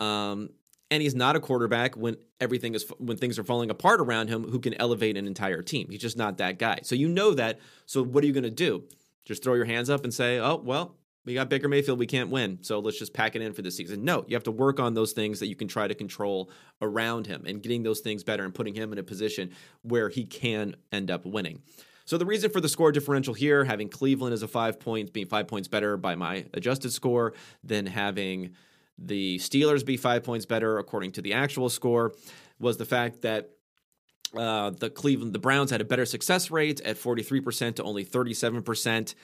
[0.00, 0.50] um,
[0.90, 4.44] and he's not a quarterback when everything is when things are falling apart around him
[4.44, 5.88] who can elevate an entire team.
[5.90, 6.80] He's just not that guy.
[6.82, 7.58] So you know that.
[7.86, 8.84] So what are you going to do?
[9.24, 12.30] Just throw your hands up and say, "Oh, well, we got Baker Mayfield, we can't
[12.30, 12.58] win.
[12.62, 14.94] So let's just pack it in for this season." No, you have to work on
[14.94, 16.50] those things that you can try to control
[16.82, 19.50] around him and getting those things better and putting him in a position
[19.82, 21.62] where he can end up winning.
[22.06, 25.26] So the reason for the score differential here, having Cleveland as a 5 points being
[25.26, 27.32] 5 points better by my adjusted score
[27.62, 28.54] than having
[28.98, 32.12] the Steelers be five points better according to the actual score
[32.58, 33.50] was the fact that
[34.36, 39.14] uh, the Cleveland the Browns had a better success rate at 43% to only 37%.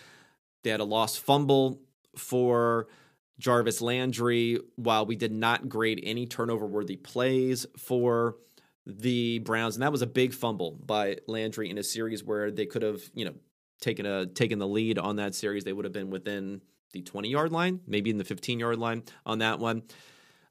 [0.63, 1.81] They had a lost fumble
[2.17, 2.89] for
[3.39, 8.37] Jarvis Landry while we did not grade any turnover worthy plays for
[8.87, 12.67] the Browns and that was a big fumble by Landry in a series where they
[12.67, 13.35] could have, you know,
[13.81, 15.65] taken a taken the lead on that series.
[15.65, 16.61] They would have been within
[16.93, 19.83] the 20 yard line, maybe in the 15 yard line on that one.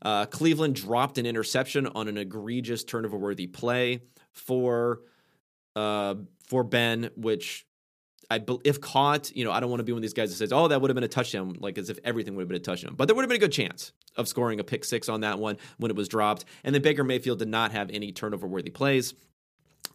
[0.02, 4.02] Uh, Cleveland dropped an interception on an egregious turnover worthy play
[4.34, 5.02] for
[5.76, 6.16] uh,
[6.48, 7.66] for Ben, which
[8.32, 10.36] I if caught, you know, I don't want to be one of these guys that
[10.36, 12.58] says, "Oh, that would have been a touchdown," like as if everything would have been
[12.58, 12.94] a touchdown.
[12.96, 15.40] But there would have been a good chance of scoring a pick six on that
[15.40, 16.46] one when it was dropped.
[16.64, 19.14] And then Baker Mayfield did not have any turnover worthy plays.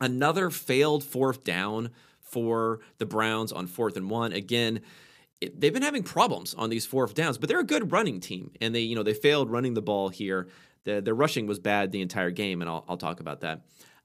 [0.00, 4.32] Another failed fourth down for the Browns on fourth and one.
[4.32, 4.80] Again,
[5.40, 8.50] it, they've been having problems on these fourth downs, but they're a good running team,
[8.60, 10.48] and they you know they failed running the ball here.
[10.84, 13.62] The, their rushing was bad the entire game, and I'll, I'll talk about that.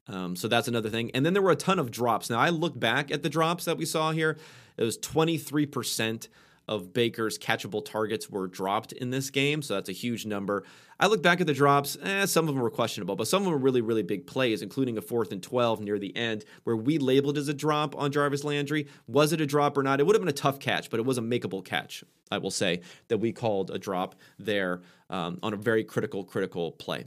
[0.10, 1.12] Um, so that's another thing.
[1.14, 2.30] And then there were a ton of drops.
[2.30, 4.38] Now I look back at the drops that we saw here.
[4.76, 6.28] It was 23%
[6.68, 10.64] of Baker's catchable targets were dropped in this game, so that's a huge number.
[11.00, 13.46] I look back at the drops, eh, some of them were questionable, but some of
[13.46, 16.76] them were really, really big plays, including a fourth and 12 near the end where
[16.76, 18.88] we labeled as a drop on Jarvis Landry.
[19.08, 20.00] Was it a drop or not?
[20.00, 22.52] It would have been a tough catch, but it was a makeable catch, I will
[22.52, 27.06] say, that we called a drop there um, on a very critical, critical play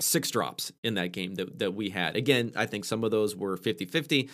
[0.00, 2.16] six drops in that game that, that we had.
[2.16, 4.30] Again, I think some of those were 50 50.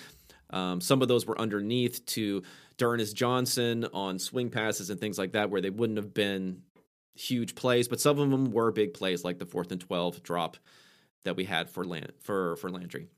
[0.51, 2.43] Um, some of those were underneath to
[2.77, 6.63] D'Ernest Johnson on swing passes and things like that, where they wouldn't have been
[7.15, 10.57] huge plays, but some of them were big plays, like the fourth and twelve drop
[11.25, 13.09] that we had for Land- for for Landry.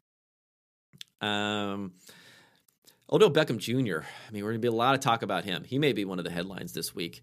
[1.21, 1.93] Um,
[3.11, 4.07] Odell Beckham Jr.
[4.29, 5.65] I mean, we're gonna be a lot of talk about him.
[5.65, 7.23] He may be one of the headlines this week.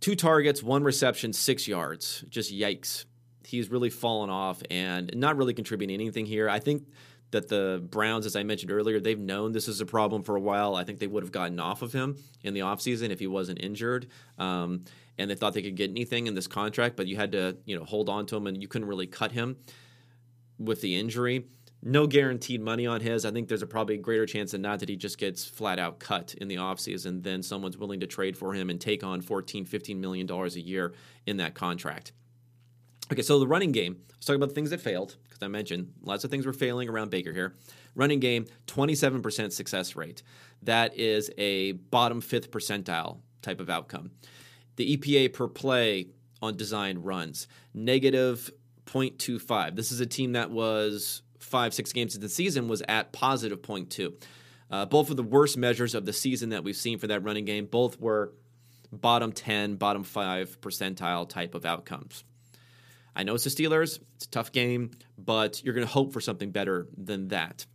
[0.00, 2.24] Two targets, one reception, six yards.
[2.28, 3.06] Just yikes.
[3.46, 6.48] He's really fallen off and not really contributing anything here.
[6.48, 6.84] I think
[7.30, 10.40] that the Browns, as I mentioned earlier, they've known this is a problem for a
[10.40, 10.74] while.
[10.74, 13.62] I think they would have gotten off of him in the offseason if he wasn't
[13.62, 14.08] injured.
[14.38, 14.84] Um,
[15.18, 17.76] and they thought they could get anything in this contract, but you had to, you
[17.76, 19.56] know, hold on to him and you couldn't really cut him
[20.58, 21.46] with the injury.
[21.82, 23.24] No guaranteed money on his.
[23.24, 25.98] I think there's a probably greater chance than not that he just gets flat out
[25.98, 27.22] cut in the offseason.
[27.22, 30.60] than someone's willing to trade for him and take on 14, 15 million dollars a
[30.60, 30.94] year
[31.26, 32.12] in that contract.
[33.12, 33.98] Okay, so the running game.
[34.10, 36.88] Let's talk about the things that failed because I mentioned lots of things were failing
[36.88, 37.54] around Baker here.
[37.94, 40.22] Running game, 27% success rate.
[40.62, 44.10] That is a bottom fifth percentile type of outcome.
[44.74, 46.08] The EPA per play
[46.42, 48.50] on design runs, negative
[48.86, 49.76] 0.25.
[49.76, 53.62] This is a team that was five, six games into the season was at positive
[53.62, 54.12] 0.2.
[54.68, 57.44] Uh, both of the worst measures of the season that we've seen for that running
[57.44, 58.32] game, both were
[58.90, 62.24] bottom 10, bottom 5 percentile type of outcomes.
[63.16, 66.20] I know it's the Steelers, it's a tough game, but you're going to hope for
[66.20, 67.66] something better than that.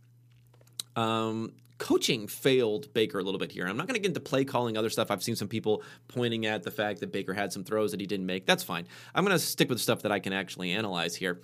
[0.96, 3.66] Um, coaching failed Baker a little bit here.
[3.66, 5.10] I'm not going to get into play calling, other stuff.
[5.10, 8.06] I've seen some people pointing at the fact that Baker had some throws that he
[8.06, 8.46] didn't make.
[8.46, 8.86] That's fine.
[9.14, 11.40] I'm going to stick with stuff that I can actually analyze here.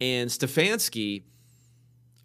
[0.00, 1.24] And Stefanski,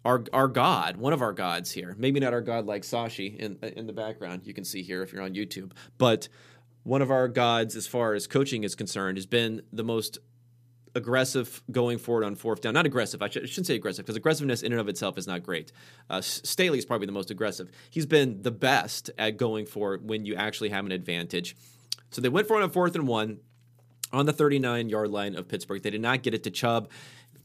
[0.04, 3.56] our our god, one of our gods here, maybe not our god like Sashi in
[3.76, 4.46] in the background.
[4.46, 6.28] You can see here if you're on YouTube, but
[6.82, 10.18] one of our gods as far as coaching is concerned has been the most
[10.94, 12.74] aggressive going forward on fourth down.
[12.74, 13.22] Not aggressive.
[13.22, 15.72] I, sh- I shouldn't say aggressive because aggressiveness in and of itself is not great.
[16.10, 17.70] Uh, Staley is probably the most aggressive.
[17.90, 21.56] He's been the best at going for it when you actually have an advantage.
[22.10, 23.38] So they went for it on fourth and one
[24.12, 25.82] on the 39 yard line of Pittsburgh.
[25.82, 26.90] They did not get it to Chubb.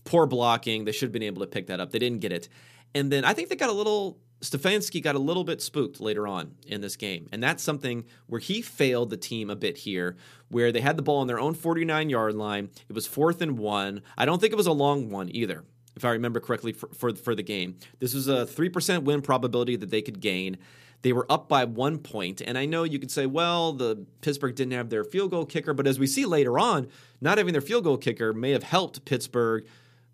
[0.03, 0.85] Poor blocking.
[0.85, 1.91] They should have been able to pick that up.
[1.91, 2.49] They didn't get it.
[2.93, 6.27] And then I think they got a little Stefanski got a little bit spooked later
[6.27, 7.27] on in this game.
[7.31, 10.15] And that's something where he failed the team a bit here,
[10.49, 12.69] where they had the ball on their own 49 yard line.
[12.87, 14.01] It was fourth and one.
[14.17, 15.63] I don't think it was a long one either,
[15.95, 17.77] if I remember correctly, for, for, for the game.
[17.99, 20.57] This was a 3% win probability that they could gain.
[21.03, 24.55] They were up by one point, and I know you could say, well, the Pittsburgh
[24.55, 26.87] didn't have their field goal kicker, but as we see later on,
[27.21, 29.65] not having their field goal kicker may have helped Pittsburgh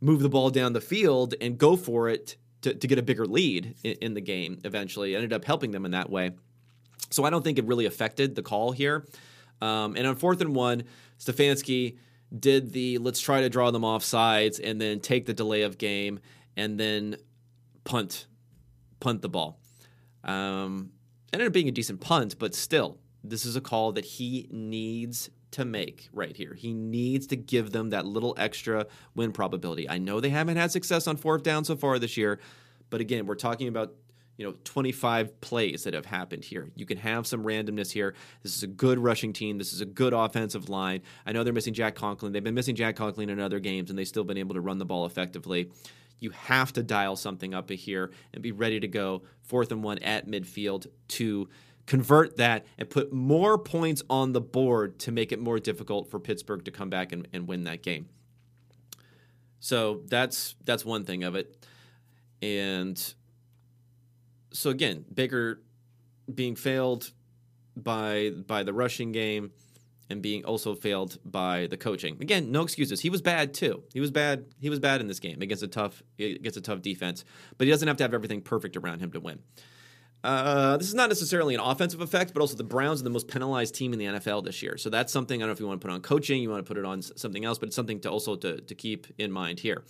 [0.01, 3.25] move the ball down the field and go for it to, to get a bigger
[3.25, 5.13] lead in, in the game eventually.
[5.13, 6.31] It ended up helping them in that way.
[7.09, 9.05] So I don't think it really affected the call here.
[9.61, 10.83] Um, and on fourth and one,
[11.19, 11.97] Stefanski
[12.37, 15.77] did the let's try to draw them off sides and then take the delay of
[15.77, 16.19] game
[16.57, 17.15] and then
[17.83, 18.25] punt
[18.99, 19.59] punt the ball.
[20.23, 20.91] Um,
[21.31, 25.29] ended up being a decent punt, but still, this is a call that he needs
[25.53, 26.53] to make right here.
[26.53, 29.89] He needs to give them that little extra win probability.
[29.89, 32.39] I know they haven't had success on fourth down so far this year,
[32.89, 33.93] but again, we're talking about
[34.37, 36.69] you know 25 plays that have happened here.
[36.75, 38.15] You can have some randomness here.
[38.41, 39.57] This is a good rushing team.
[39.57, 41.01] This is a good offensive line.
[41.25, 42.31] I know they're missing Jack Conklin.
[42.31, 44.79] They've been missing Jack Conklin in other games, and they've still been able to run
[44.79, 45.69] the ball effectively.
[46.19, 49.99] You have to dial something up here and be ready to go fourth and one
[49.99, 51.49] at midfield to
[51.85, 56.19] convert that and put more points on the board to make it more difficult for
[56.19, 58.07] Pittsburgh to come back and, and win that game.
[59.59, 61.65] So that's that's one thing of it.
[62.41, 63.01] And
[64.51, 65.61] so again, Baker
[66.33, 67.11] being failed
[67.75, 69.51] by by the rushing game
[70.09, 72.17] and being also failed by the coaching.
[72.21, 72.99] Again, no excuses.
[72.99, 73.83] He was bad too.
[73.93, 74.45] He was bad.
[74.59, 77.23] He was bad in this game against a tough against a tough defense.
[77.57, 79.39] But he doesn't have to have everything perfect around him to win.
[80.23, 83.27] Uh, this is not necessarily an offensive effect, but also the Browns are the most
[83.27, 84.77] penalized team in the NFL this year.
[84.77, 86.65] So that's something I don't know if you want to put on coaching, you want
[86.65, 89.31] to put it on something else, but it's something to also to, to keep in
[89.31, 89.83] mind here.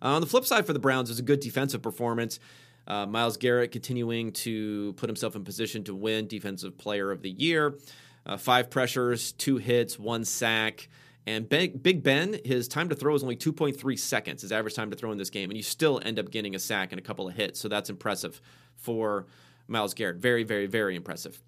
[0.00, 2.40] Uh, on the flip side for the Browns, is a good defensive performance.
[2.86, 7.30] Uh, Myles Garrett continuing to put himself in position to win Defensive Player of the
[7.30, 7.78] Year.
[8.26, 10.88] Uh, five pressures, two hits, one sack.
[11.26, 14.96] And Big Ben, his time to throw is only 2.3 seconds, his average time to
[14.96, 15.48] throw in this game.
[15.48, 17.58] And you still end up getting a sack and a couple of hits.
[17.58, 18.42] So that's impressive
[18.76, 19.26] for
[19.68, 20.16] Myles Garrett.
[20.16, 21.40] Very, very, very impressive.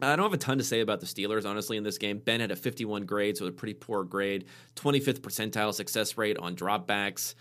[0.00, 2.18] I don't have a ton to say about the Steelers, honestly, in this game.
[2.18, 4.44] Ben had a 51 grade, so a pretty poor grade.
[4.76, 7.34] 25th percentile success rate on dropbacks.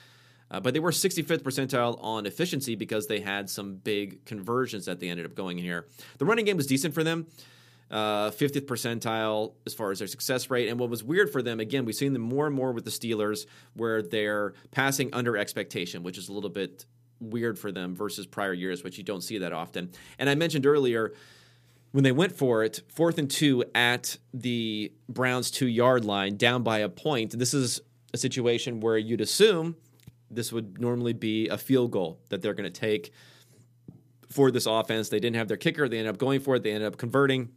[0.52, 5.00] Uh, but they were 65th percentile on efficiency because they had some big conversions that
[5.00, 5.88] they ended up going in here.
[6.18, 7.28] The running game was decent for them.
[7.92, 10.70] Uh, 50th percentile as far as their success rate.
[10.70, 12.92] And what was weird for them, again, we've seen them more and more with the
[12.92, 16.86] Steelers where they're passing under expectation, which is a little bit
[17.20, 19.92] weird for them versus prior years, which you don't see that often.
[20.20, 21.14] And I mentioned earlier
[21.92, 26.64] when they went for it, fourth and two at the Browns two yard line, down
[26.64, 27.38] by a point.
[27.38, 27.80] This is
[28.14, 29.76] a situation where you'd assume
[30.30, 33.14] this would normally be a field goal that they're going to take
[34.30, 35.10] for this offense.
[35.10, 35.88] They didn't have their kicker.
[35.88, 36.64] They ended up going for it.
[36.64, 37.50] They ended up converting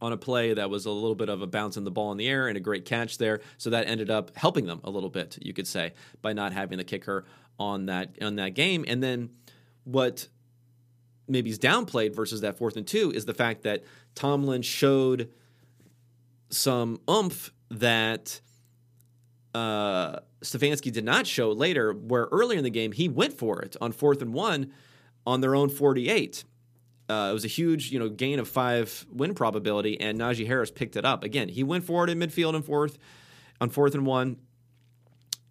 [0.00, 2.18] on a play that was a little bit of a bounce in the ball in
[2.18, 3.40] the air and a great catch there.
[3.56, 6.78] So that ended up helping them a little bit, you could say, by not having
[6.78, 7.24] the kicker
[7.58, 8.84] on that on that game.
[8.86, 9.30] And then
[9.84, 10.28] what
[11.26, 15.30] maybe is downplayed versus that fourth and two is the fact that Tomlin showed
[16.50, 18.40] some oomph that
[19.54, 23.76] uh, Stefanski did not show later, where earlier in the game he went for it
[23.80, 24.72] on fourth and one
[25.26, 26.44] on their own 48.
[27.08, 30.70] Uh, it was a huge, you know, gain of five win probability, and Najee Harris
[30.70, 31.24] picked it up.
[31.24, 32.98] Again, he went forward in midfield and fourth
[33.60, 34.36] on fourth and one,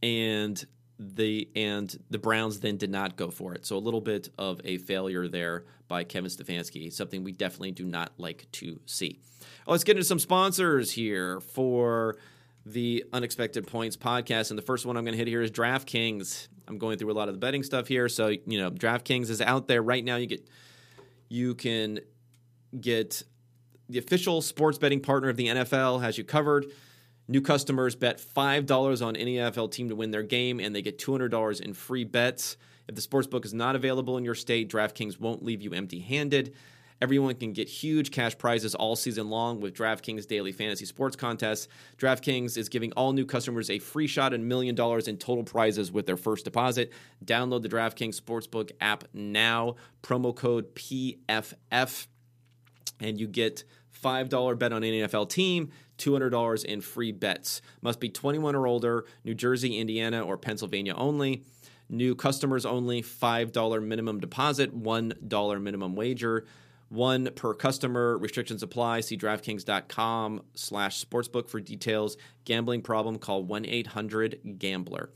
[0.04, 0.64] and
[1.00, 3.66] the and the Browns then did not go for it.
[3.66, 7.86] So a little bit of a failure there by Kevin Stefanski, something we definitely do
[7.86, 9.20] not like to see.
[9.68, 12.18] Oh, let's get into some sponsors here for
[12.66, 14.50] the Unexpected Points podcast.
[14.50, 16.48] And the first one I'm going to hit here is DraftKings.
[16.68, 19.42] I'm going through a lot of the betting stuff here, so you know DraftKings is
[19.42, 20.18] out there right now.
[20.18, 20.50] You get
[21.30, 22.00] you can
[22.80, 23.24] get
[23.90, 26.66] the official sports betting partner of the NFL has you covered.
[27.28, 30.98] New customers bet $5 on any NFL team to win their game, and they get
[30.98, 32.56] $200 in free bets.
[32.88, 36.54] If the sportsbook is not available in your state, DraftKings won't leave you empty handed.
[37.00, 41.68] Everyone can get huge cash prizes all season long with DraftKings daily fantasy sports contests.
[41.98, 45.44] DraftKings is giving all new customers a free shot at a million dollars in total
[45.44, 46.92] prizes with their first deposit.
[47.24, 49.76] Download the DraftKings Sportsbook app now.
[50.02, 52.08] Promo code PFF,
[53.00, 53.64] and you get
[54.02, 57.62] $5 bet on any NFL team, $200 in free bets.
[57.82, 61.44] Must be 21 or older, New Jersey, Indiana, or Pennsylvania only.
[61.90, 66.46] New customers only, $5 minimum deposit, $1 minimum wager.
[66.90, 68.18] One per customer.
[68.18, 69.02] Restrictions apply.
[69.02, 72.18] See DraftKings.com slash sportsbook for details.
[72.46, 75.10] Gambling problem, call 1-800-GAMBLER.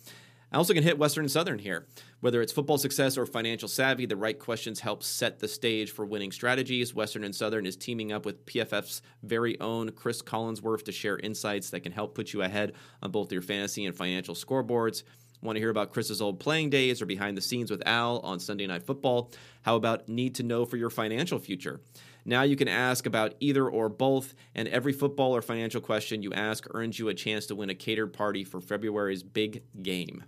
[0.54, 1.88] I also can hit Western and Southern here.
[2.20, 6.06] Whether it's football success or financial savvy, the right questions help set the stage for
[6.06, 6.94] winning strategies.
[6.94, 11.70] Western and Southern is teaming up with PFF's very own Chris Collinsworth to share insights
[11.70, 15.04] that can help put you ahead on both your fantasy and financial scoreboards.
[15.42, 18.40] Want to hear about Chris's old playing days or behind the scenes with Al on
[18.40, 19.32] Sunday Night Football?
[19.62, 21.80] How about need to know for your financial future?
[22.26, 26.34] Now you can ask about either or both, and every football or financial question you
[26.34, 30.26] ask earns you a chance to win a catered party for February's big game.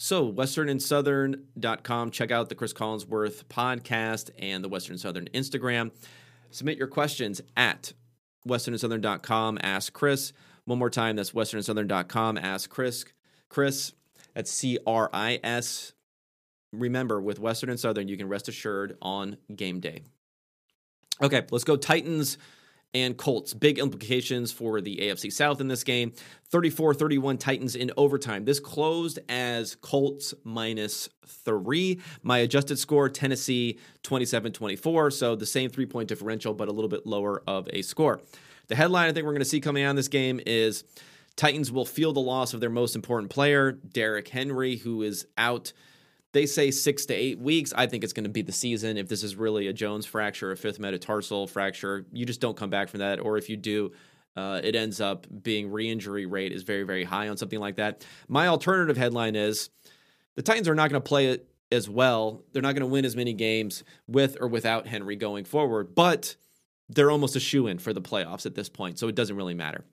[0.00, 2.12] So, westernsouthern.com.
[2.12, 5.90] Check out the Chris Collinsworth podcast and the Western Southern Instagram.
[6.52, 7.92] Submit your questions at
[8.46, 9.58] westernsouthern.com.
[9.60, 10.32] Ask Chris.
[10.66, 12.38] One more time, that's westernsouthern.com.
[12.38, 13.06] Ask Chris.
[13.48, 13.92] Chris,
[14.34, 15.94] that's C R I S.
[16.72, 20.02] Remember, with Western and Southern, you can rest assured on game day.
[21.20, 22.38] Okay, let's go Titans
[22.94, 23.54] and Colts.
[23.54, 26.12] Big implications for the AFC South in this game.
[26.50, 28.44] 34 31 Titans in overtime.
[28.44, 32.00] This closed as Colts minus three.
[32.22, 35.10] My adjusted score, Tennessee 27 24.
[35.10, 38.20] So the same three point differential, but a little bit lower of a score.
[38.68, 40.84] The headline I think we're going to see coming out of this game is
[41.36, 45.72] Titans will feel the loss of their most important player, Derrick Henry, who is out
[46.32, 47.72] they say six to eight weeks.
[47.76, 48.96] I think it's going to be the season.
[48.96, 52.70] If this is really a Jones fracture, a fifth metatarsal fracture, you just don't come
[52.70, 53.20] back from that.
[53.20, 53.92] Or if you do,
[54.36, 58.04] uh, it ends up being re-injury rate is very very high on something like that.
[58.28, 59.70] My alternative headline is
[60.36, 62.44] the Titans are not going to play it as well.
[62.52, 66.36] They're not going to win as many games with or without Henry going forward, but
[66.88, 69.54] they're almost a shoe in for the playoffs at this point, so it doesn't really
[69.54, 69.84] matter.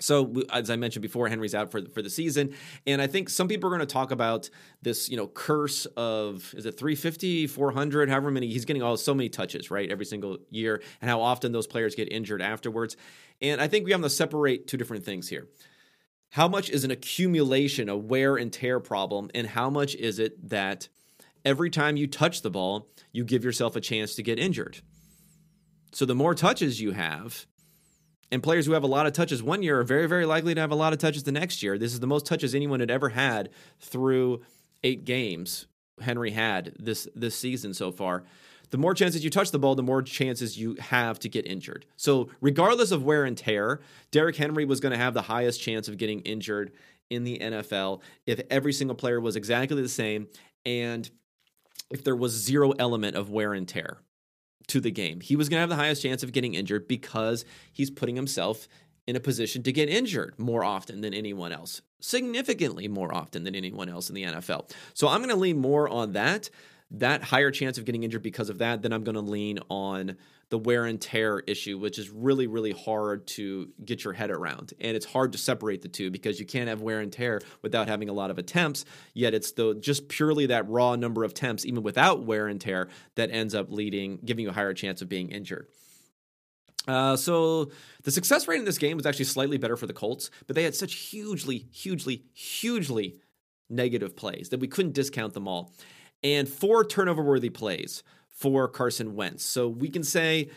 [0.00, 2.54] So as I mentioned before, Henry's out for for the season,
[2.86, 4.48] and I think some people are going to talk about
[4.80, 9.12] this, you know, curse of is it 350, 400, however many he's getting all so
[9.12, 12.96] many touches, right, every single year, and how often those players get injured afterwards.
[13.40, 15.48] And I think we have to separate two different things here.
[16.30, 20.48] How much is an accumulation, a wear and tear problem, and how much is it
[20.50, 20.88] that
[21.44, 24.78] every time you touch the ball, you give yourself a chance to get injured?
[25.92, 27.46] So the more touches you have,
[28.30, 30.60] and players who have a lot of touches one year are very, very likely to
[30.60, 31.78] have a lot of touches the next year.
[31.78, 33.50] This is the most touches anyone had ever had
[33.80, 34.42] through
[34.84, 35.66] eight games
[36.00, 38.24] Henry had this this season so far.
[38.70, 41.86] The more chances you touch the ball, the more chances you have to get injured.
[41.96, 45.88] So, regardless of wear and tear, Derrick Henry was going to have the highest chance
[45.88, 46.72] of getting injured
[47.08, 50.28] in the NFL if every single player was exactly the same
[50.66, 51.10] and
[51.90, 53.98] if there was zero element of wear and tear
[54.68, 55.20] to the game.
[55.20, 58.68] He was going to have the highest chance of getting injured because he's putting himself
[59.06, 63.54] in a position to get injured more often than anyone else, significantly more often than
[63.54, 64.70] anyone else in the NFL.
[64.92, 66.50] So I'm going to lean more on that,
[66.90, 70.16] that higher chance of getting injured because of that, then I'm going to lean on
[70.50, 74.72] the wear and tear issue, which is really, really hard to get your head around.
[74.80, 77.88] And it's hard to separate the two because you can't have wear and tear without
[77.88, 78.84] having a lot of attempts.
[79.12, 82.88] Yet it's the just purely that raw number of attempts, even without wear and tear,
[83.16, 85.68] that ends up leading, giving you a higher chance of being injured.
[86.86, 87.70] Uh, so
[88.04, 90.62] the success rate in this game was actually slightly better for the Colts, but they
[90.62, 93.20] had such hugely, hugely, hugely
[93.68, 95.74] negative plays that we couldn't discount them all.
[96.24, 98.02] And four turnover worthy plays
[98.38, 99.44] for Carson Wentz.
[99.44, 100.50] So we can say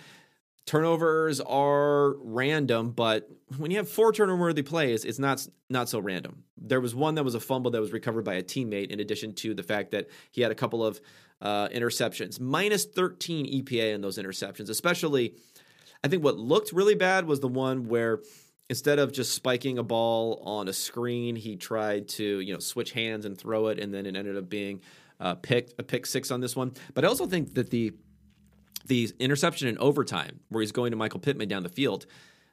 [0.65, 5.99] turnovers are random, but when you have four turnover worthy plays, it's not not so
[5.99, 6.43] random.
[6.57, 9.33] There was one that was a fumble that was recovered by a teammate, in addition
[9.35, 11.01] to the fact that he had a couple of
[11.41, 14.69] uh, interceptions, minus 13 EPA in those interceptions.
[14.69, 15.33] Especially,
[16.03, 18.21] I think what looked really bad was the one where
[18.69, 22.91] instead of just spiking a ball on a screen, he tried to you know switch
[22.91, 24.81] hands and throw it, and then it ended up being
[25.21, 26.73] uh, pick a pick six on this one.
[26.93, 27.93] But I also think that the
[28.87, 32.07] the interception in overtime, where he's going to Michael Pittman down the field,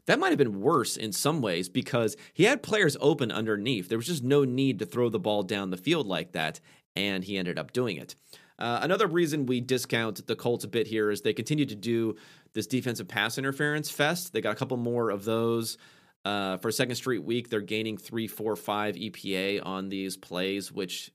[0.07, 3.89] that might have been worse in some ways because he had players open underneath.
[3.89, 6.61] There was just no need to throw the ball down the field like that,
[6.95, 8.15] and he ended up doing it.
[8.59, 12.17] Uh, another reason we discount the Colts a bit here is they continue to do
[12.55, 14.33] this defensive pass interference fest.
[14.33, 15.79] They got a couple more of those.
[16.25, 20.73] Uh, for a second straight week, they're gaining three, four, five EPA on these plays,
[20.73, 21.13] which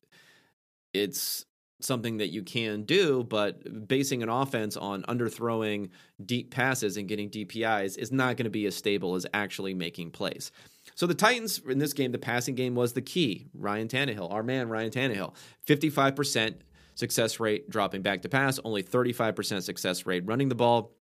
[0.93, 1.45] it's
[1.81, 5.89] something that you can do, but basing an offense on underthrowing
[6.25, 10.11] deep passes and getting DPIs is not going to be as stable as actually making
[10.11, 10.51] plays.
[10.95, 13.47] So the Titans in this game, the passing game was the key.
[13.53, 15.33] Ryan Tannehill, our man Ryan Tannehill,
[15.67, 16.55] 55%
[16.95, 20.95] success rate dropping back to pass, only 35% success rate running the ball.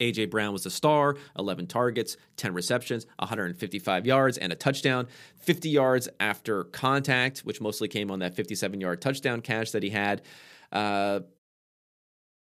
[0.00, 5.06] AJ Brown was the star, 11 targets, 10 receptions, 155 yards, and a touchdown.
[5.36, 9.90] 50 yards after contact, which mostly came on that 57 yard touchdown catch that he
[9.90, 10.22] had.
[10.72, 11.20] Uh,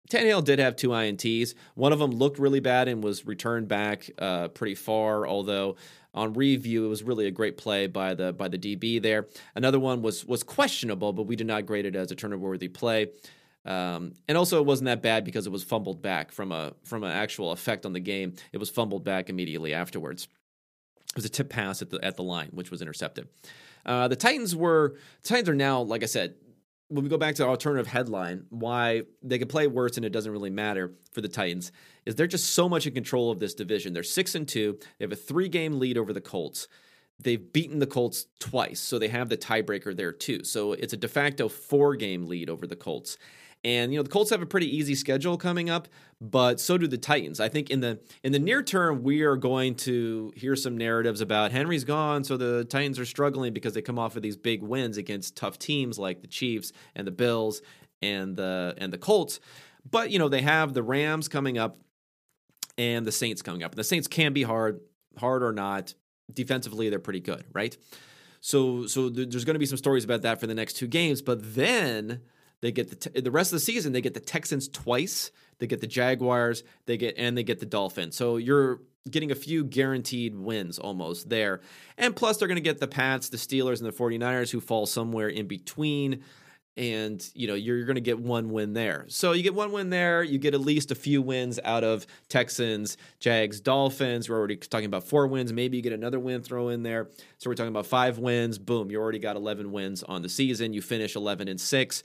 [0.10, 1.56] Tannehill did have two INTs.
[1.74, 5.78] One of them looked really bad and was returned back uh, pretty far, although
[6.14, 9.28] on review it was really a great play by the by the DB there.
[9.56, 12.68] Another one was was questionable, but we did not grade it as a turnover worthy
[12.68, 13.08] play.
[13.66, 17.04] Um, and also, it wasn't that bad because it was fumbled back from a from
[17.04, 18.34] an actual effect on the game.
[18.52, 20.28] It was fumbled back immediately afterwards.
[21.10, 23.28] It was a tip pass at the at the line, which was intercepted.
[23.86, 26.36] Uh, the Titans were Titans are now, like I said,
[26.90, 30.12] when we go back to the alternative headline, why they can play worse and it
[30.12, 31.72] doesn't really matter for the Titans
[32.06, 33.94] is they're just so much in control of this division.
[33.94, 34.78] They're six and two.
[35.00, 36.68] They have a three game lead over the Colts.
[37.20, 40.44] They've beaten the Colts twice, so they have the tiebreaker there too.
[40.44, 43.18] So it's a de facto four game lead over the Colts.
[43.66, 45.88] And you know the Colts have a pretty easy schedule coming up,
[46.22, 47.40] but so do the Titans.
[47.40, 51.20] I think in the in the near term we are going to hear some narratives
[51.20, 54.62] about Henry's gone, so the Titans are struggling because they come off of these big
[54.62, 57.64] wins against tough teams like the Chiefs and the Bills
[58.04, 59.40] and the and the Colts.
[59.90, 61.80] But you know they have the Rams coming up
[62.78, 63.72] and the Saints coming up.
[63.72, 64.80] And the Saints can be hard,
[65.18, 65.96] hard or not.
[66.32, 67.76] Defensively, they're pretty good, right?
[68.42, 71.24] So so there's going to be some stories about that for the next two games,
[71.24, 72.22] but then
[72.66, 73.94] they get the the rest of the season.
[73.94, 75.30] They get the Texans twice.
[75.60, 76.64] They get the Jaguars.
[76.88, 78.16] They get and they get the Dolphins.
[78.16, 81.62] So you're getting a few guaranteed wins almost there.
[81.96, 84.88] And plus, they're going to get the Pats, the Steelers, and the 49ers, who fall
[84.88, 86.24] somewhere in between.
[86.78, 89.06] And you know you're going to get one win there.
[89.10, 90.24] So you get one win there.
[90.24, 94.28] You get at least a few wins out of Texans, Jags, Dolphins.
[94.28, 95.54] We're already talking about four wins.
[95.54, 97.10] Maybe you get another win throw in there.
[97.38, 98.58] So we're talking about five wins.
[98.58, 100.74] Boom, you already got 11 wins on the season.
[100.74, 102.04] You finish 11 and six.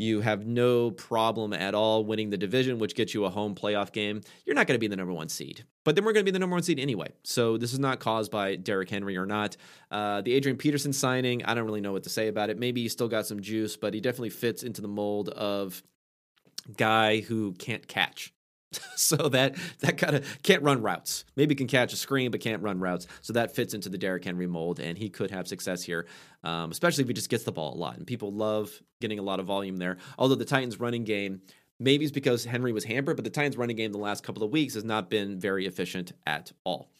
[0.00, 3.92] You have no problem at all winning the division, which gets you a home playoff
[3.92, 4.22] game.
[4.46, 6.32] You're not going to be the number one seed, but then we're going to be
[6.32, 7.12] the number one seed anyway.
[7.22, 9.58] So this is not caused by Derrick Henry or not.
[9.90, 12.58] Uh, the Adrian Peterson signing, I don't really know what to say about it.
[12.58, 15.82] Maybe he still got some juice, but he definitely fits into the mold of
[16.78, 18.32] guy who can't catch.
[18.96, 21.24] so that that kind of can't run routes.
[21.36, 23.06] Maybe can catch a screen, but can't run routes.
[23.20, 26.06] So that fits into the Derrick Henry mold, and he could have success here,
[26.44, 27.96] um, especially if he just gets the ball a lot.
[27.96, 29.98] And people love getting a lot of volume there.
[30.18, 31.40] Although the Titans' running game,
[31.78, 34.50] maybe it's because Henry was hampered, but the Titans' running game the last couple of
[34.50, 36.90] weeks has not been very efficient at all.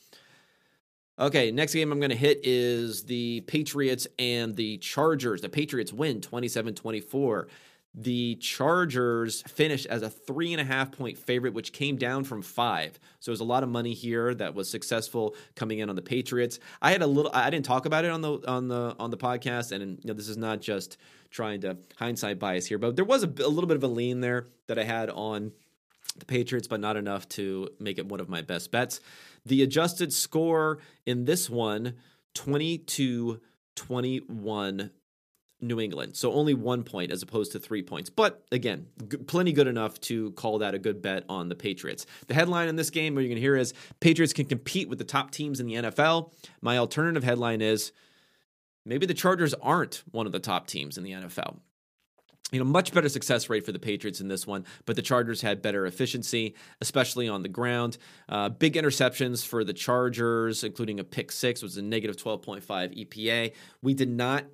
[1.20, 5.42] Okay, next game I'm going to hit is the Patriots and the Chargers.
[5.42, 7.48] The Patriots win 27 24
[7.95, 12.41] the Chargers finished as a three and a half point favorite, which came down from
[12.41, 13.01] five.
[13.18, 16.61] So there's a lot of money here that was successful coming in on the Patriots.
[16.80, 19.16] I had a little, I didn't talk about it on the on the on the
[19.16, 20.99] podcast, and you know this is not just
[21.30, 24.20] trying to hindsight bias here, but there was a, a little bit of a lean
[24.20, 25.53] there that I had on
[26.16, 29.01] the Patriots, but not enough to make it one of my best bets.
[29.47, 31.95] The adjusted score in this one,
[32.34, 33.41] 22
[33.74, 34.91] 21
[35.61, 36.16] New England.
[36.16, 38.11] So only one point as opposed to three points.
[38.11, 42.06] But again, g- plenty good enough to call that a good bet on the Patriots.
[42.26, 44.98] The headline in this game, what you're going to hear is Patriots can compete with
[44.98, 46.32] the top teams in the NFL.
[46.61, 47.92] My alternative headline is
[48.84, 51.58] maybe the Chargers aren't one of the top teams in the NFL.
[52.52, 55.40] You know, much better success rate for the Patriots in this one, but the Chargers
[55.40, 57.96] had better efficiency, especially on the ground.
[58.28, 62.64] Uh, big interceptions for the Chargers, including a pick six, was a negative 12.5
[63.06, 63.52] EPA.
[63.82, 64.46] We did not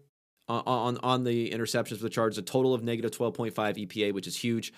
[0.49, 4.37] on on the interceptions for the Chargers, a total of negative 12.5 EPA, which is
[4.37, 4.73] huge.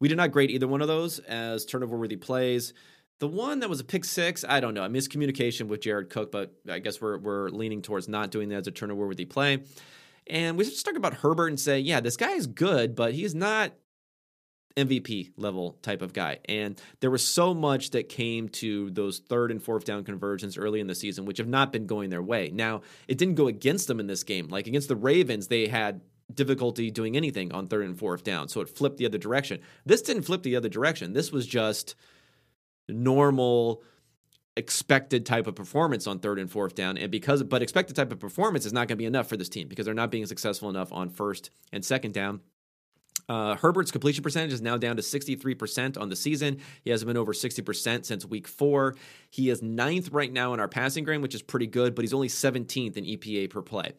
[0.00, 2.74] We did not grade either one of those as turnover worthy plays.
[3.20, 6.32] The one that was a pick six, I don't know, a miscommunication with Jared Cook,
[6.32, 9.62] but I guess we're we're leaning towards not doing that as a turnover worthy play.
[10.26, 13.34] And we just talk about Herbert and say, yeah, this guy is good, but he's
[13.34, 13.72] not
[14.76, 16.38] MVP level type of guy.
[16.46, 20.80] And there was so much that came to those third and fourth down conversions early
[20.80, 22.50] in the season, which have not been going their way.
[22.52, 24.48] Now, it didn't go against them in this game.
[24.48, 26.00] Like against the Ravens, they had
[26.32, 28.48] difficulty doing anything on third and fourth down.
[28.48, 29.60] So it flipped the other direction.
[29.84, 31.12] This didn't flip the other direction.
[31.12, 31.94] This was just
[32.88, 33.82] normal
[34.56, 38.20] expected type of performance on third and fourth down and because but expected type of
[38.20, 40.70] performance is not going to be enough for this team because they're not being successful
[40.70, 42.40] enough on first and second down
[43.28, 46.58] uh, Herbert's completion percentage is now down to 63% on the season.
[46.82, 48.96] He hasn't been over 60% since week four.
[49.30, 52.12] He is ninth right now in our passing grade, which is pretty good, but he's
[52.12, 53.92] only 17th in EPA per play.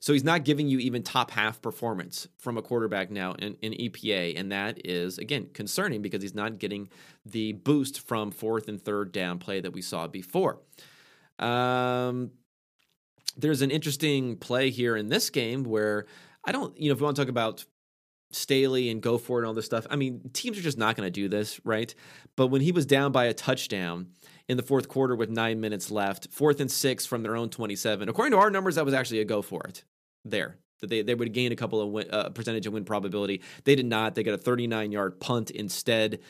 [0.00, 3.72] So he's not giving you even top half performance from a quarterback now in, in
[3.72, 4.38] EPA.
[4.38, 6.88] And that is, again, concerning because he's not getting
[7.24, 10.58] the boost from fourth and third down play that we saw before.
[11.38, 12.30] Um,
[13.36, 16.06] there's an interesting play here in this game where
[16.44, 17.64] I don't, you know, if we want to talk about
[18.30, 19.86] Staley and go for it and all this stuff.
[19.90, 21.94] I mean, teams are just not going to do this, right?
[22.36, 24.08] But when he was down by a touchdown
[24.48, 28.08] in the fourth quarter with nine minutes left, fourth and six from their own 27,
[28.08, 29.84] according to our numbers, that was actually a go for it
[30.24, 30.56] there.
[30.80, 33.40] That they, they would gain a couple of win, uh, percentage of win probability.
[33.64, 34.14] They did not.
[34.14, 36.20] They got a 39 yard punt instead.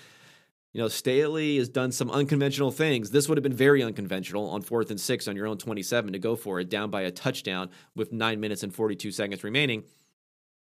[0.72, 3.10] You know, Staley has done some unconventional things.
[3.10, 6.18] This would have been very unconventional on fourth and six on your own 27 to
[6.18, 9.84] go for it, down by a touchdown with nine minutes and 42 seconds remaining.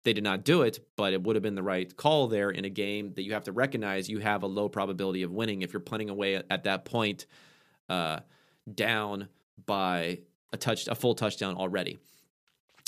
[0.06, 2.64] They did not do it, but it would have been the right call there in
[2.64, 5.72] a game that you have to recognize you have a low probability of winning if
[5.72, 7.26] you're punting away at, at that point
[7.88, 8.20] uh,
[8.72, 9.26] down
[9.66, 10.20] by
[10.52, 11.98] a touch a full touchdown already.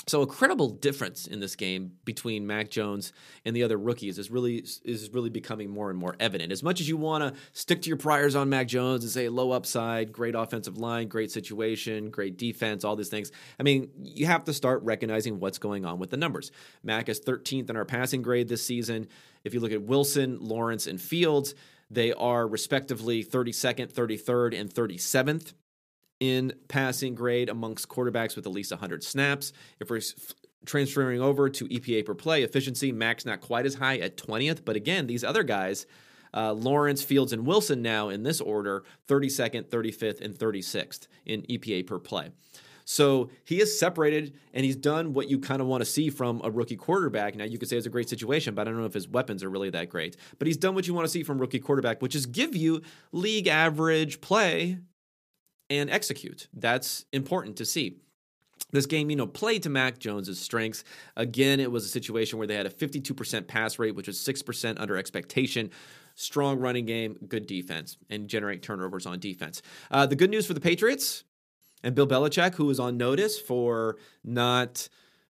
[0.09, 3.13] So a credible difference in this game between Mac Jones
[3.45, 6.51] and the other rookies is really is really becoming more and more evident.
[6.51, 9.29] As much as you want to stick to your priors on Mac Jones and say
[9.29, 13.31] low upside, great offensive line, great situation, great defense, all these things.
[13.61, 16.53] I mean, you have to start recognizing what's going on with the numbers.
[16.83, 19.09] Mac is 13th in our passing grade this season.
[19.45, 21.55] If you look at Wilson, Lawrence, and Fields,
[21.91, 25.53] they are respectively 32nd, 33rd, and 37th
[26.21, 29.53] in passing grade amongst quarterbacks with at least 100 snaps.
[29.81, 30.01] If we're
[30.67, 34.77] transferring over to EPA per play efficiency, Mac's not quite as high at 20th, but
[34.77, 35.87] again, these other guys,
[36.35, 41.87] uh, Lawrence, Fields, and Wilson now in this order, 32nd, 35th, and 36th in EPA
[41.87, 42.31] per play.
[42.85, 46.41] So he is separated and he's done what you kind of want to see from
[46.43, 47.37] a rookie quarterback.
[47.37, 49.45] Now, you could say it's a great situation, but I don't know if his weapons
[49.45, 50.17] are really that great.
[50.39, 52.81] But he's done what you want to see from rookie quarterback, which is give you
[53.13, 54.79] league average play
[55.71, 56.49] and execute.
[56.53, 57.99] That's important to see.
[58.71, 60.85] This game, you know, played to Mac Jones's strengths.
[61.17, 64.79] Again, it was a situation where they had a 52% pass rate, which was 6%
[64.79, 65.71] under expectation.
[66.15, 69.63] Strong running game, good defense, and generate turnovers on defense.
[69.91, 71.25] Uh, the good news for the Patriots
[71.83, 74.89] and Bill Belichick, who was on notice for not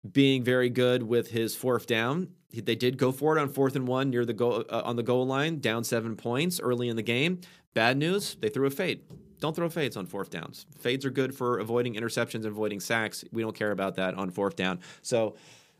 [0.09, 2.29] being very good with his fourth down.
[2.51, 5.03] They did go for it on fourth and one near the goal uh, on the
[5.03, 7.41] goal line, down seven points early in the game.
[7.75, 9.01] Bad news: they threw a fade
[9.39, 10.65] don't throw fades on fourth downs.
[10.79, 13.23] Fades are good for avoiding interceptions and avoiding sacks.
[13.31, 14.79] We don't care about that on fourth down.
[15.01, 15.35] So,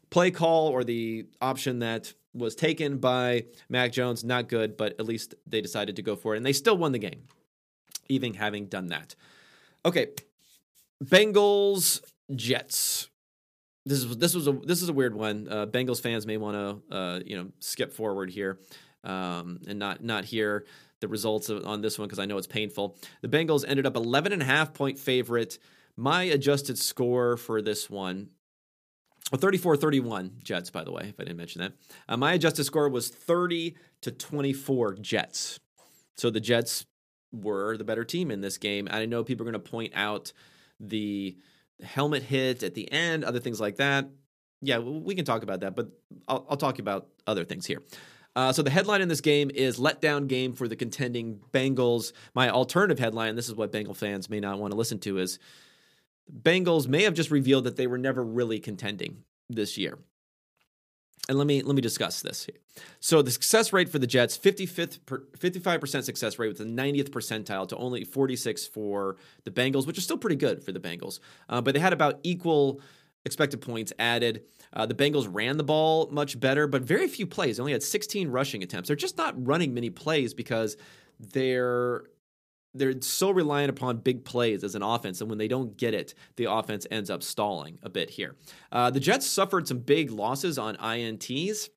[0.10, 5.06] play call or the option that was taken by Mac Jones, not good, but at
[5.06, 6.38] least they decided to go for it.
[6.38, 7.24] And they still won the game,
[8.08, 9.16] even having done that.
[9.86, 10.10] Okay.
[11.04, 12.02] Bengals,
[12.36, 13.10] Jets.
[13.86, 15.48] This is this was a this is a weird one.
[15.50, 16.56] Uh, Bengals fans may want
[16.90, 18.60] to uh, you know skip forward here
[19.04, 20.66] um, and not not hear
[21.02, 22.98] the results on this one because I know it's painful.
[23.22, 25.58] The Bengals ended up 11 and a half point favorite.
[25.96, 28.30] My adjusted score for this one,
[29.36, 31.74] 34 31 Jets, by the way, if I didn't mention that.
[32.08, 35.60] Uh, my adjusted score was 30 to 24 Jets.
[36.18, 36.86] So the Jets
[37.32, 38.88] were the better team in this game.
[38.92, 40.34] I know people are going to point out
[40.80, 41.38] the
[41.84, 44.10] helmet hit at the end, other things like that.
[44.62, 45.90] Yeah, we can talk about that, but
[46.28, 47.82] I'll, I'll talk about other things here.
[48.40, 52.14] Uh, so the headline in this game is letdown game for the contending Bengals.
[52.34, 55.40] My alternative headline, this is what Bengal fans may not want to listen to, is
[56.34, 59.98] Bengals may have just revealed that they were never really contending this year.
[61.28, 62.46] And let me let me discuss this.
[62.46, 62.56] Here.
[63.02, 67.68] So the success rate for the Jets, 55th 55% success rate with the 90th percentile
[67.68, 71.20] to only 46 for the Bengals, which is still pretty good for the Bengals.
[71.50, 72.80] Uh, but they had about equal
[73.30, 74.44] expected points added.
[74.74, 77.58] Uh, the Bengals ran the ball much better, but very few plays.
[77.58, 78.88] They only had 16 rushing attempts.
[78.88, 80.76] They're just not running many plays because
[81.20, 82.04] they're
[82.76, 86.14] they're so reliant upon big plays as an offense, and when they don't get it,
[86.36, 88.36] the offense ends up stalling a bit here.
[88.72, 91.70] Uh, the Jets suffered some big losses on ints,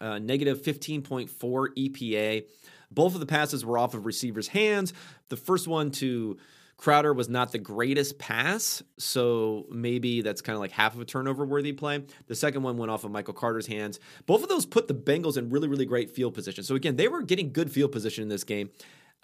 [0.00, 1.28] uh, negative 15.4
[1.76, 2.44] EPA.
[2.92, 4.92] Both of the passes were off of receivers' hands.
[5.30, 6.38] The first one to
[6.76, 11.04] Crowder was not the greatest pass, so maybe that's kind of like half of a
[11.04, 12.04] turnover worthy play.
[12.26, 14.00] The second one went off of Michael Carter's hands.
[14.26, 16.64] Both of those put the Bengals in really, really great field position.
[16.64, 18.70] So again, they were getting good field position in this game.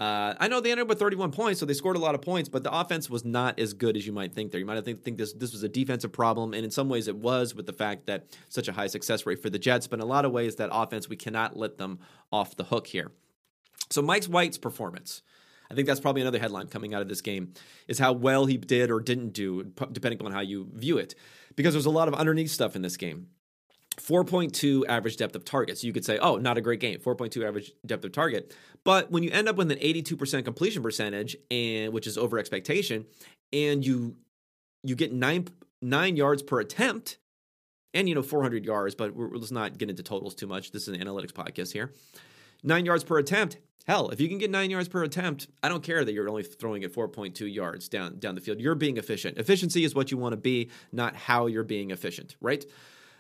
[0.01, 2.23] Uh, I know they ended up with 31 points, so they scored a lot of
[2.23, 4.59] points, but the offense was not as good as you might think there.
[4.59, 7.17] You might think, think this this was a defensive problem, and in some ways it
[7.17, 10.03] was with the fact that such a high success rate for the Jets, but in
[10.03, 11.99] a lot of ways that offense we cannot let them
[12.33, 13.13] off the hook here.
[13.91, 15.21] So Mike White's performance.
[15.71, 17.53] I think that's probably another headline coming out of this game
[17.87, 21.15] is how well he did or didn't do, depending on how you view it.
[21.55, 23.29] Because there's a lot of underneath stuff in this game.
[23.99, 25.79] 4.2 average depth of target.
[25.79, 26.99] So you could say, oh, not a great game.
[26.99, 28.55] 4.2 average depth of target.
[28.85, 33.07] But when you end up with an 82% completion percentage, and which is over expectation,
[33.53, 34.17] and you
[34.83, 35.49] you get nine
[35.83, 37.19] nine yards per attempt,
[37.93, 40.73] and you know 400 yards, but we're, let's not get into totals too much.
[40.73, 41.93] This is an analytics podcast here.
[42.63, 43.59] Nine yards per attempt.
[43.87, 46.43] Hell, if you can get nine yards per attempt, I don't care that you're only
[46.43, 48.61] throwing it 4.2 yards down down the field.
[48.61, 49.39] You're being efficient.
[49.39, 52.65] Efficiency is what you want to be, not how you're being efficient, right?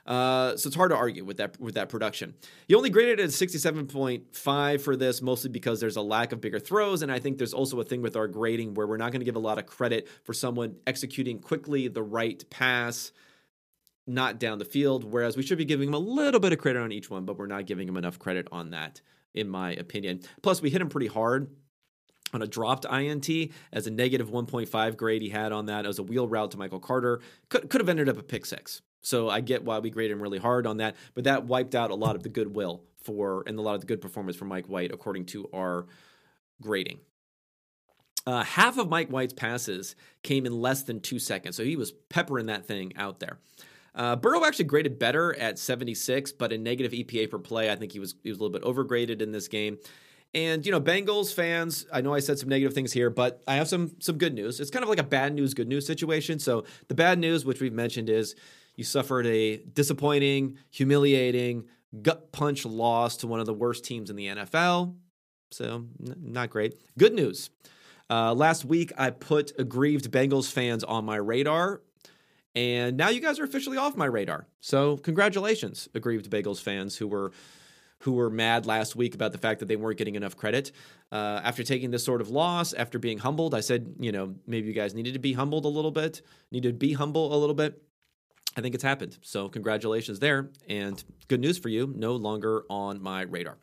[0.06, 2.34] Uh, so it's hard to argue with that with that production.
[2.68, 6.58] He only graded it at 67.5 for this, mostly because there's a lack of bigger
[6.58, 9.20] throws, and I think there's also a thing with our grading where we're not going
[9.20, 13.12] to give a lot of credit for someone executing quickly the right pass,
[14.06, 15.04] not down the field.
[15.04, 17.38] Whereas we should be giving him a little bit of credit on each one, but
[17.38, 19.00] we're not giving him enough credit on that,
[19.34, 20.20] in my opinion.
[20.42, 21.48] Plus, we hit him pretty hard
[22.32, 23.28] on a dropped INT
[23.72, 26.80] as a negative 1.5 grade he had on that as a wheel route to Michael
[26.80, 27.20] Carter.
[27.48, 28.82] Could, could have ended up a pick six.
[29.02, 31.90] So I get why we grade him really hard on that, but that wiped out
[31.90, 34.66] a lot of the goodwill for and a lot of the good performance for Mike
[34.66, 35.86] White according to our
[36.60, 37.00] grading.
[38.26, 41.92] Uh, half of Mike White's passes came in less than two seconds, so he was
[42.10, 43.38] peppering that thing out there.
[43.94, 47.92] Uh, Burrow actually graded better at 76, but in negative EPA per play, I think
[47.92, 49.78] he was he was a little bit overgraded in this game.
[50.32, 53.54] And you know, Bengals fans, I know I said some negative things here, but I
[53.56, 54.60] have some some good news.
[54.60, 56.38] It's kind of like a bad news, good news situation.
[56.38, 58.36] So the bad news, which we've mentioned, is
[58.76, 61.64] you suffered a disappointing, humiliating,
[62.02, 64.94] gut punch loss to one of the worst teams in the NFL.
[65.50, 66.80] So n- not great.
[66.96, 67.50] Good news.
[68.08, 71.80] Uh, last week, I put aggrieved Bengals fans on my radar,
[72.54, 74.46] and now you guys are officially off my radar.
[74.60, 77.32] So congratulations, aggrieved Bengals fans who were
[78.00, 80.72] who were mad last week about the fact that they weren't getting enough credit.
[81.12, 84.68] Uh, after taking this sort of loss, after being humbled, I said, you know, maybe
[84.68, 87.54] you guys needed to be humbled a little bit, needed to be humble a little
[87.54, 87.82] bit.
[88.56, 89.18] I think it's happened.
[89.22, 90.50] So, congratulations there.
[90.66, 93.58] And good news for you, no longer on my radar.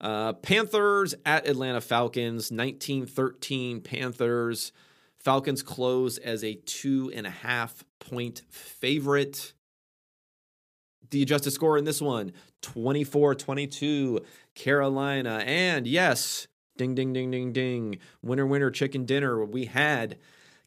[0.00, 4.72] Uh, Panthers at Atlanta Falcons, 1913 Panthers.
[5.20, 9.52] Falcons close as a two and a half point favorite.
[11.10, 14.20] The adjusted score in this one 24 22
[14.54, 15.42] Carolina.
[15.44, 17.98] And yes, ding, ding, ding, ding, ding.
[18.22, 19.44] Winner, winner, chicken dinner.
[19.44, 20.18] We had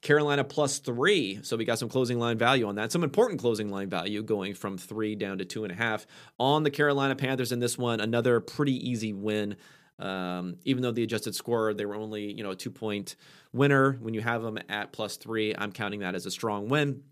[0.02, 1.39] Carolina plus three.
[1.43, 2.91] So we got some closing line value on that.
[2.91, 6.08] Some important closing line value going from three down to two and a half
[6.39, 7.99] on the Carolina Panthers in this one.
[7.99, 9.56] Another pretty easy win.
[10.02, 13.16] Um, even though the adjusted score, they were only, you know, a two point
[13.54, 13.93] winner.
[14.02, 17.04] When you have them at plus three, I'm counting that as a strong win.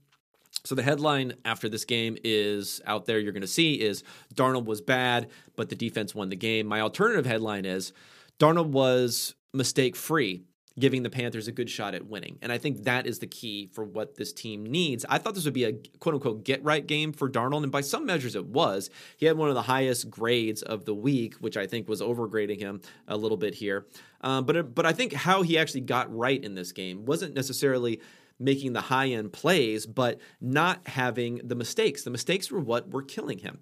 [0.66, 4.66] So the headline after this game is out there you're going to see is Darnold
[4.66, 6.68] was bad, but the defense won the game.
[6.68, 7.94] My alternative headline is
[8.40, 10.44] Darnold was mistake free,
[10.80, 12.38] giving the Panthers a good shot at winning.
[12.42, 15.06] And I think that is the key for what this team needs.
[15.10, 17.82] I thought this would be a quote unquote get right game for Darnold, and by
[17.82, 18.90] some measures it was.
[19.18, 22.60] He had one of the highest grades of the week, which I think was overgrading
[22.60, 23.86] him a little bit here.
[24.22, 28.02] Um, but but I think how he actually got right in this game wasn't necessarily
[28.40, 32.04] making the high end plays, but not having the mistakes.
[32.04, 33.60] The mistakes were what were killing him.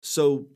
[0.00, 0.46] So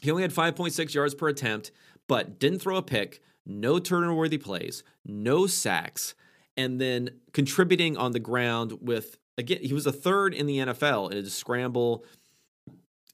[0.00, 1.70] he only had 5.6 yards per attempt,
[2.06, 6.14] but didn't throw a pick, no turnover worthy plays, no sacks,
[6.56, 11.10] and then contributing on the ground with, again, he was a third in the NFL
[11.10, 12.04] in a scramble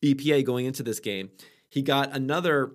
[0.03, 1.31] EPA going into this game.
[1.71, 2.73] He got another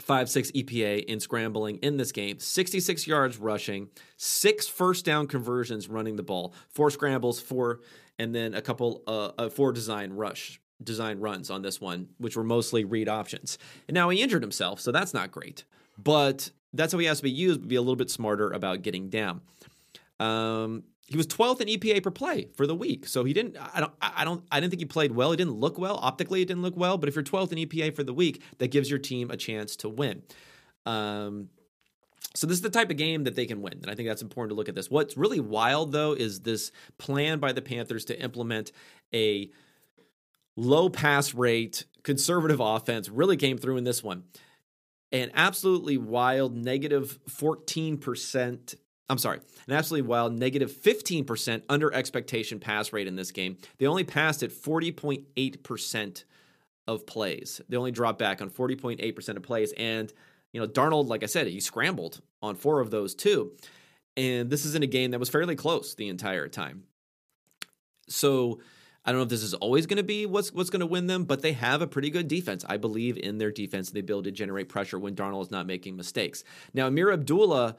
[0.00, 5.88] five six EPA in scrambling in this game, 66 yards rushing, six first down conversions
[5.88, 7.80] running the ball, four scrambles, four,
[8.18, 12.36] and then a couple uh, uh, four design rush design runs on this one, which
[12.36, 13.58] were mostly read options.
[13.88, 15.64] And now he injured himself, so that's not great.
[15.96, 19.08] But that's how he has to be used, be a little bit smarter about getting
[19.08, 19.40] down.
[20.20, 23.06] Um, he was 12th in EPA per play for the week.
[23.06, 25.30] So he didn't I don't I don't I didn't think he played well.
[25.30, 25.98] He didn't look well.
[26.02, 28.68] Optically it didn't look well, but if you're 12th in EPA for the week, that
[28.68, 30.22] gives your team a chance to win.
[30.86, 31.50] Um
[32.34, 33.74] so this is the type of game that they can win.
[33.74, 34.90] And I think that's important to look at this.
[34.90, 38.72] What's really wild though is this plan by the Panthers to implement
[39.12, 39.50] a
[40.56, 44.24] low pass rate, conservative offense really came through in this one.
[45.14, 48.74] An absolutely wild negative 14%
[49.10, 53.58] I'm sorry, an absolutely wild negative 15% under expectation pass rate in this game.
[53.78, 56.24] They only passed at 40.8%
[56.86, 57.60] of plays.
[57.68, 59.72] They only dropped back on 40.8% of plays.
[59.76, 60.12] And,
[60.52, 63.52] you know, Darnold, like I said, he scrambled on four of those too.
[64.16, 66.84] And this is in a game that was fairly close the entire time.
[68.08, 68.60] So
[69.04, 71.06] I don't know if this is always going to be what's what's going to win
[71.06, 72.64] them, but they have a pretty good defense.
[72.68, 75.66] I believe in their defense and the ability to generate pressure when Darnold is not
[75.66, 76.42] making mistakes.
[76.72, 77.76] Now, Ameer Abdullah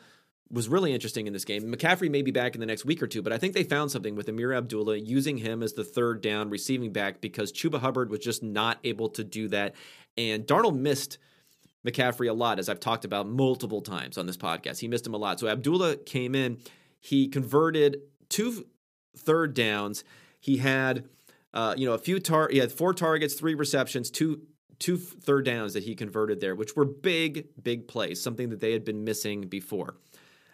[0.51, 1.63] was really interesting in this game.
[1.63, 3.89] McCaffrey may be back in the next week or two, but I think they found
[3.89, 8.11] something with Ameer Abdullah using him as the third down receiving back because Chuba Hubbard
[8.11, 9.73] was just not able to do that.
[10.17, 11.17] And Darnold missed
[11.85, 14.79] McCaffrey a lot, as I've talked about multiple times on this podcast.
[14.79, 15.39] He missed him a lot.
[15.39, 16.59] So Abdullah came in,
[16.99, 18.67] he converted two
[19.17, 20.03] third downs.
[20.39, 21.07] He had,
[21.55, 22.49] uh, you know, a few tar.
[22.51, 24.41] He had four targets, three receptions, two
[24.77, 28.73] two third downs that he converted there, which were big, big plays, something that they
[28.73, 29.95] had been missing before.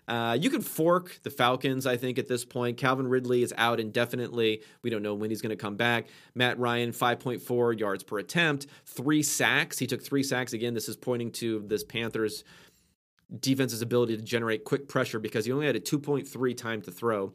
[0.08, 2.78] Uh, you can fork the Falcons, I think, at this point.
[2.78, 4.62] Calvin Ridley is out indefinitely.
[4.84, 6.08] We don't know when he's going to come back.
[6.36, 9.80] Matt Ryan, 5.4 yards per attempt, three sacks.
[9.80, 10.54] He took three sacks.
[10.54, 12.44] Again, this is pointing to this Panthers
[13.40, 17.34] defense's ability to generate quick pressure because he only had a 2.3 time to throw,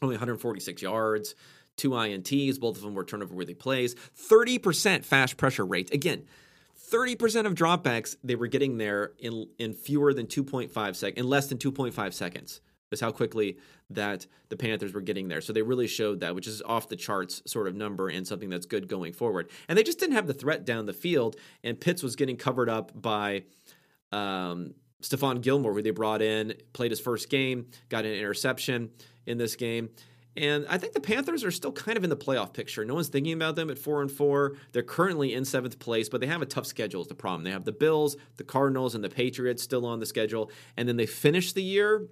[0.00, 1.34] only 146 yards,
[1.76, 2.58] two INTs.
[2.58, 5.92] Both of them were turnover worthy plays, 30% fast pressure rate.
[5.92, 6.24] Again,
[6.90, 11.46] 30% of dropbacks they were getting there in in fewer than 2.5 seconds, in less
[11.48, 12.60] than 2.5 seconds.
[12.92, 13.58] Is how quickly
[13.90, 15.40] that the Panthers were getting there.
[15.40, 18.48] So they really showed that, which is off the charts sort of number and something
[18.48, 19.50] that's good going forward.
[19.68, 22.68] And they just didn't have the threat down the field, and Pitts was getting covered
[22.68, 23.42] up by
[24.12, 28.90] um, Stephon Gilmore, who they brought in, played his first game, got an interception
[29.26, 29.90] in this game.
[30.36, 32.84] And I think the Panthers are still kind of in the playoff picture.
[32.84, 34.56] No one's thinking about them at four and four.
[34.72, 37.00] They're currently in seventh place, but they have a tough schedule.
[37.00, 37.44] Is the problem?
[37.44, 40.96] They have the Bills, the Cardinals, and the Patriots still on the schedule, and then
[40.96, 42.06] they finish the year.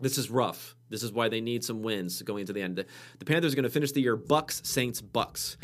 [0.00, 0.74] This is rough.
[0.90, 2.76] This is why they need some wins going into the end.
[2.76, 2.86] The,
[3.20, 5.56] the Panthers are going to finish the year Bucks, Saints, Bucks.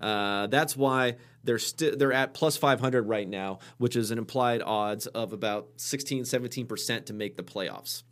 [0.00, 4.62] Uh, that's why they're still they're at plus 500 right now, which is an implied
[4.62, 8.02] odds of about 16, 17% to make the playoffs.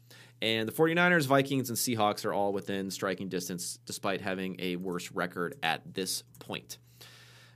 [0.43, 5.11] And the 49ers, Vikings, and Seahawks are all within striking distance despite having a worse
[5.13, 6.79] record at this point.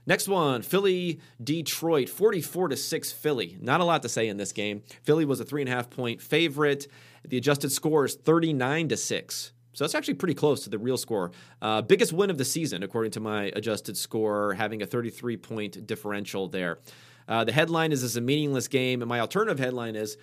[0.07, 3.57] Next one, Philly, Detroit, 44 to 6 Philly.
[3.61, 4.81] Not a lot to say in this game.
[5.03, 6.87] Philly was a three and a half point favorite.
[7.23, 9.51] The adjusted score is 39 to 6.
[9.73, 11.31] So that's actually pretty close to the real score.
[11.61, 15.87] Uh, biggest win of the season, according to my adjusted score, having a 33 point
[15.87, 16.79] differential there.
[17.27, 20.17] Uh, the headline is this is a meaningless game, and my alternative headline is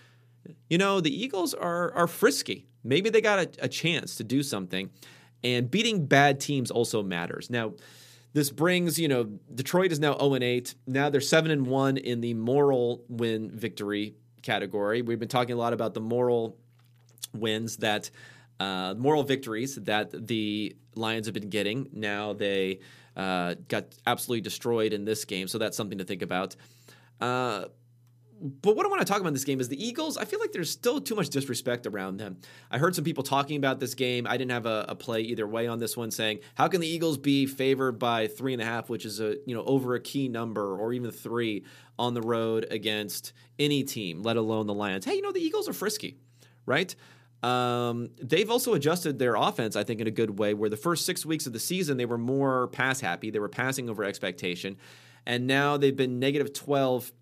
[0.69, 2.67] you know, the Eagles are are frisky.
[2.85, 4.91] Maybe they got a, a chance to do something.
[5.45, 7.49] And beating bad teams also matters.
[7.49, 7.75] Now,
[8.33, 9.25] this brings, you know,
[9.55, 10.75] Detroit is now 0 and 8.
[10.87, 15.03] Now they're 7 and 1 in the moral win victory category.
[15.03, 16.57] We've been talking a lot about the moral
[17.33, 18.11] wins that
[18.61, 21.89] uh, moral victories that the Lions have been getting.
[21.93, 22.81] Now they
[23.17, 26.57] uh, got absolutely destroyed in this game, so that's something to think about.
[27.21, 27.67] Uh,
[28.41, 30.17] but what I want to talk about in this game is the Eagles.
[30.17, 32.39] I feel like there's still too much disrespect around them.
[32.71, 34.27] I heard some people talking about this game.
[34.27, 36.87] I didn't have a, a, play either way on this one, saying how can the
[36.87, 40.01] Eagles be favored by three and a half, which is a you know over a
[40.01, 41.65] key number, or even three
[41.99, 45.05] on the road against any team, let alone the Lions.
[45.05, 46.17] Hey, you know the Eagles are frisky,
[46.65, 46.95] right?
[47.43, 50.55] Um, they've also adjusted their offense, I think, in a good way.
[50.55, 53.49] Where the first six weeks of the season they were more pass happy, they were
[53.49, 54.77] passing over expectation,
[55.27, 57.13] and now they've been negative twelve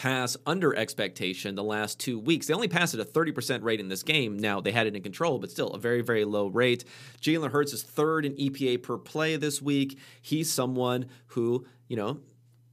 [0.00, 2.46] pass under expectation the last two weeks.
[2.46, 4.38] They only passed at a 30% rate in this game.
[4.38, 6.86] Now, they had it in control, but still a very, very low rate.
[7.20, 9.98] Jalen Hurts is third in EPA per play this week.
[10.22, 12.20] He's someone who, you know,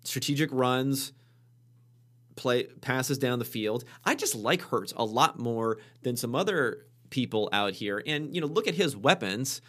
[0.05, 1.11] strategic runs,
[2.37, 3.83] play passes down the field.
[4.05, 8.01] I just like Hurts a lot more than some other people out here.
[8.07, 9.59] And, you know, look at his weapons.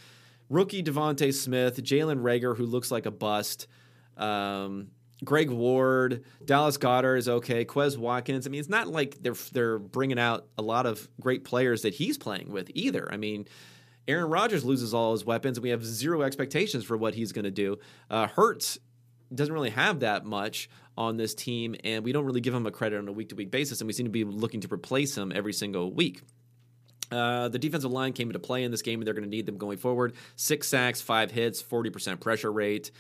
[0.49, 3.67] Rookie DeVonta Smith, Jalen Reagor, who looks like a bust.
[4.17, 4.93] Um,
[5.25, 7.65] Greg Ward, Dallas Goedert is okay.
[7.65, 8.47] Quez Watkins.
[8.47, 11.95] I mean, it's not like they're they're bringing out a lot of great players that
[11.95, 13.13] he's playing with either.
[13.13, 13.49] I mean,
[14.07, 17.45] Aaron Rodgers loses all his weapons, and we have zero expectations for what he's going
[17.45, 17.79] to do.
[18.09, 18.79] Uh, Hurts
[19.35, 22.71] doesn't really have that much on this team, and we don't really give him a
[22.71, 25.17] credit on a week to week basis, and we seem to be looking to replace
[25.17, 26.23] him every single week.
[27.11, 29.47] Uh, the defensive line came into play in this game, and they're going to need
[29.47, 30.15] them going forward.
[30.37, 32.91] Six sacks, five hits, 40% pressure rate.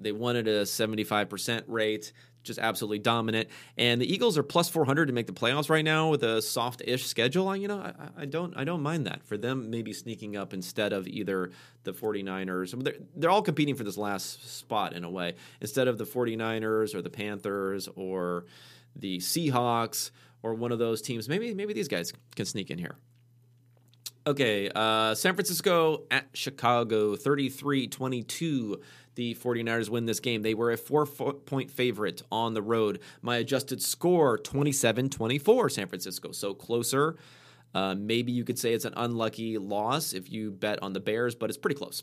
[0.00, 3.48] They at a 75% rate, just absolutely dominant.
[3.76, 7.06] And the Eagles are plus 400 to make the playoffs right now with a soft-ish
[7.06, 7.54] schedule.
[7.54, 9.22] You know, I, I don't I don't mind that.
[9.24, 11.50] For them maybe sneaking up instead of either
[11.84, 12.82] the 49ers.
[12.82, 15.34] They're, they're all competing for this last spot in a way.
[15.60, 18.46] Instead of the 49ers or the Panthers or
[18.96, 20.10] the Seahawks
[20.42, 22.96] or one of those teams, maybe maybe these guys can sneak in here.
[24.26, 28.80] Okay, uh, San Francisco at Chicago, 33 22.
[29.14, 30.42] The 49ers win this game.
[30.42, 33.00] They were a four point favorite on the road.
[33.22, 36.32] My adjusted score 27 24, San Francisco.
[36.32, 37.16] So closer.
[37.74, 41.34] Uh, maybe you could say it's an unlucky loss if you bet on the Bears,
[41.34, 42.02] but it's pretty close.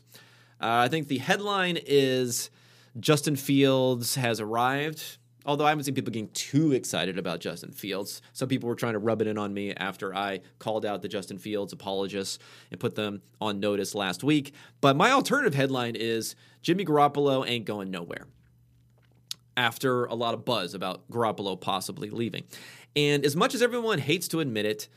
[0.60, 2.50] Uh, I think the headline is
[2.98, 5.18] Justin Fields has arrived.
[5.48, 8.20] Although I haven't seen people getting too excited about Justin Fields.
[8.34, 11.08] Some people were trying to rub it in on me after I called out the
[11.08, 12.38] Justin Fields apologists
[12.70, 14.52] and put them on notice last week.
[14.82, 18.26] But my alternative headline is Jimmy Garoppolo ain't going nowhere
[19.56, 22.44] after a lot of buzz about Garoppolo possibly leaving.
[22.94, 24.88] And as much as everyone hates to admit it,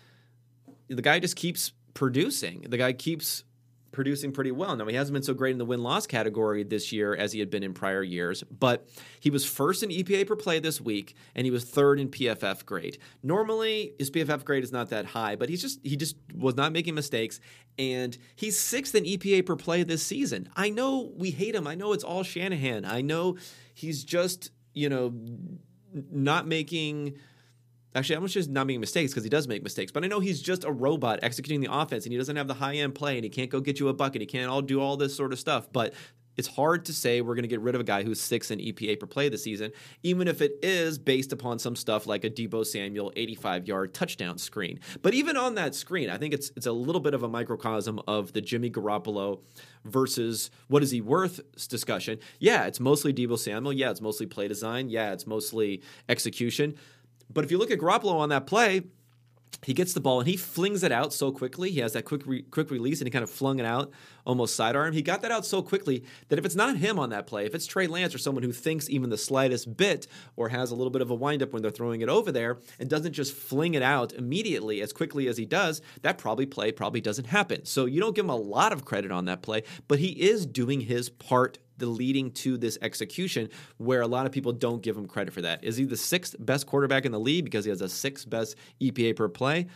[0.89, 2.65] the guy just keeps producing.
[2.67, 3.45] The guy keeps
[3.91, 4.75] producing pretty well.
[4.75, 7.39] Now, he hasn't been so great in the win loss category this year as he
[7.39, 8.87] had been in prior years, but
[9.19, 12.65] he was first in EPA per play this week, and he was third in PFF
[12.65, 12.97] grade.
[13.23, 16.71] Normally, his PFF grade is not that high, but he's just he just was not
[16.71, 17.39] making mistakes,
[17.77, 20.49] and he's sixth in EPA per play this season.
[20.55, 21.67] I know we hate him.
[21.67, 22.85] I know it's all Shanahan.
[22.85, 23.37] I know
[23.73, 25.13] he's just you know
[25.93, 27.15] not making
[27.93, 30.41] Actually, I'm just not making mistakes because he does make mistakes, but I know he's
[30.41, 33.23] just a robot executing the offense and he doesn't have the high end play and
[33.23, 34.21] he can't go get you a bucket.
[34.21, 35.67] He can't all do all this sort of stuff.
[35.71, 35.93] But
[36.37, 38.59] it's hard to say we're going to get rid of a guy who's six in
[38.59, 39.71] EPA per play this season,
[40.03, 44.37] even if it is based upon some stuff like a Deebo Samuel 85 yard touchdown
[44.37, 44.79] screen.
[45.01, 47.99] But even on that screen, I think it's it's a little bit of a microcosm
[48.07, 49.41] of the Jimmy Garoppolo
[49.83, 52.19] versus what is he worth discussion.
[52.39, 53.73] Yeah, it's mostly Deebo Samuel.
[53.73, 54.89] Yeah, it's mostly play design.
[54.89, 56.75] Yeah, it's mostly execution.
[57.33, 58.83] But if you look at Garoppolo on that play,
[59.63, 61.69] he gets the ball and he flings it out so quickly.
[61.69, 63.91] He has that quick re- quick release and he kind of flung it out
[64.25, 64.93] almost sidearm.
[64.93, 67.53] He got that out so quickly that if it's not him on that play, if
[67.53, 70.89] it's Trey Lance or someone who thinks even the slightest bit or has a little
[70.89, 73.83] bit of a windup when they're throwing it over there and doesn't just fling it
[73.83, 77.65] out immediately as quickly as he does, that probably play probably doesn't happen.
[77.65, 80.45] So you don't give him a lot of credit on that play, but he is
[80.45, 84.95] doing his part the leading to this execution where a lot of people don't give
[84.95, 85.63] him credit for that.
[85.63, 88.55] Is he the sixth best quarterback in the league because he has a sixth best
[88.79, 89.67] EPA per play?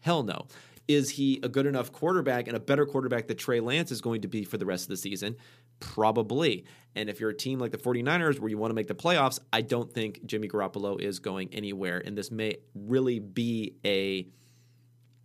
[0.00, 0.46] Hell no.
[0.88, 4.22] Is he a good enough quarterback and a better quarterback that Trey Lance is going
[4.22, 5.36] to be for the rest of the season?
[5.78, 6.64] Probably.
[6.96, 9.38] And if you're a team like the 49ers where you want to make the playoffs,
[9.52, 12.02] I don't think Jimmy Garoppolo is going anywhere.
[12.04, 14.26] And this may really be a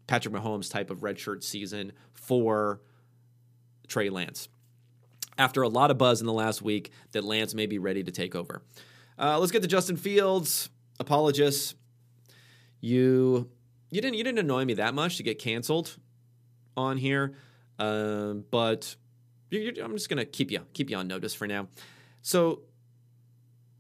[0.06, 2.82] Patrick Mahomes type of redshirt season for
[3.88, 4.50] Trey Lance
[5.38, 8.12] after a lot of buzz in the last week that Lance may be ready to
[8.12, 8.62] take over.
[9.18, 10.70] Uh, let's get to Justin Fields.
[11.00, 11.76] Apologists,
[12.82, 13.50] you
[13.90, 15.98] you didn't you didn't annoy me that much to get canceled
[16.78, 17.36] on here,
[17.80, 18.96] uh, but
[19.52, 21.68] I'm just gonna keep you keep you on notice for now.
[22.22, 22.62] So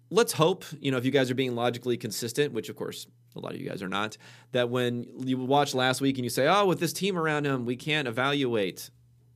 [0.10, 3.40] let's hope you know if you guys are being logically consistent, which of course a
[3.40, 4.18] lot of you guys are not,
[4.54, 7.66] that when you watch last week and you say, "Oh, with this team around him,
[7.66, 8.90] we can't evaluate."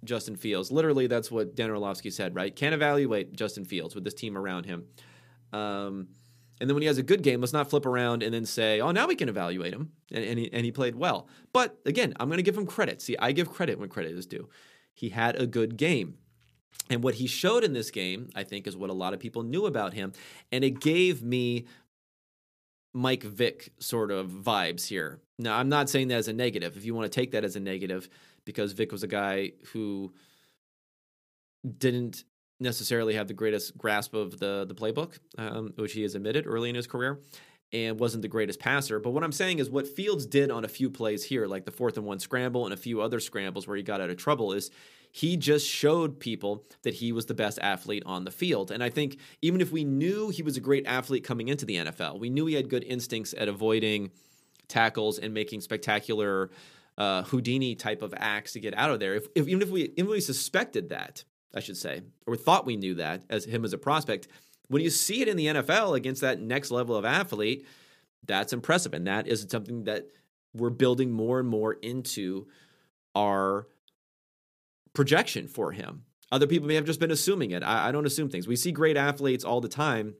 [0.03, 0.71] Justin Fields.
[0.71, 2.55] Literally, that's what Dan Orlovsky said, right?
[2.55, 4.85] Can't evaluate Justin Fields with this team around him.
[5.51, 6.07] Um,
[6.61, 8.81] and then when he has a good game, let's not flip around and then say,
[8.81, 9.91] oh, now we can evaluate him.
[10.11, 11.27] And, and, he, and he played well.
[11.53, 13.01] But again, I'm going to give him credit.
[13.01, 14.49] See, I give credit when credit is due.
[14.93, 16.17] He had a good game.
[16.89, 19.43] And what he showed in this game, I think, is what a lot of people
[19.43, 20.11] knew about him.
[20.51, 21.67] And it gave me
[22.93, 25.21] Mike Vick sort of vibes here.
[25.37, 26.75] Now, I'm not saying that as a negative.
[26.75, 28.09] If you want to take that as a negative,
[28.49, 30.11] because Vick was a guy who
[31.77, 32.23] didn't
[32.59, 36.67] necessarily have the greatest grasp of the the playbook, um, which he has admitted early
[36.67, 37.19] in his career,
[37.71, 38.99] and wasn't the greatest passer.
[38.99, 41.71] But what I'm saying is what Fields did on a few plays here, like the
[41.71, 44.51] fourth and one scramble and a few other scrambles where he got out of trouble,
[44.51, 44.71] is
[45.11, 48.71] he just showed people that he was the best athlete on the field.
[48.71, 51.75] And I think even if we knew he was a great athlete coming into the
[51.75, 54.09] NFL, we knew he had good instincts at avoiding
[54.67, 56.49] tackles and making spectacular
[56.99, 59.15] uh, Houdini type of acts to get out of there.
[59.15, 61.23] If, if, even if we even if we suspected that,
[61.55, 64.27] I should say, or thought we knew that as him as a prospect,
[64.67, 67.65] when you see it in the NFL against that next level of athlete,
[68.25, 70.07] that's impressive, and that is something that
[70.53, 72.47] we're building more and more into
[73.15, 73.67] our
[74.93, 76.03] projection for him.
[76.31, 77.63] Other people may have just been assuming it.
[77.63, 78.47] I, I don't assume things.
[78.47, 80.15] We see great athletes all the time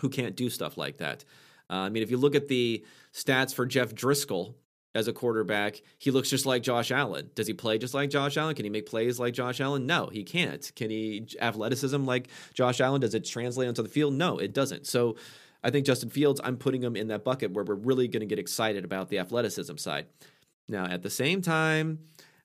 [0.00, 1.24] who can't do stuff like that.
[1.68, 4.54] Uh, I mean, if you look at the stats for Jeff Driskel
[4.96, 7.30] as a quarterback, he looks just like Josh Allen.
[7.34, 8.54] Does he play just like Josh Allen?
[8.54, 9.86] Can he make plays like Josh Allen?
[9.86, 10.72] No, he can't.
[10.74, 13.02] Can he athleticism like Josh Allen?
[13.02, 14.14] Does it translate onto the field?
[14.14, 14.86] No, it doesn't.
[14.86, 15.16] So
[15.62, 18.26] I think Justin Fields, I'm putting him in that bucket where we're really going to
[18.26, 20.06] get excited about the athleticism side.
[20.68, 22.00] Now, at the same time,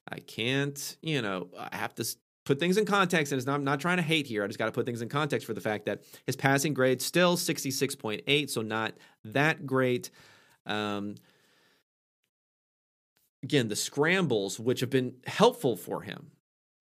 [0.08, 2.06] I can't, you know, I have to
[2.44, 4.44] put things in context, and it's not, I'm not trying to hate here.
[4.44, 7.00] I just got to put things in context for the fact that his passing grade
[7.00, 8.94] is still 66.8, so not
[9.24, 10.10] that great.
[10.66, 11.16] Um,
[13.44, 16.32] again, the scrambles, which have been helpful for him,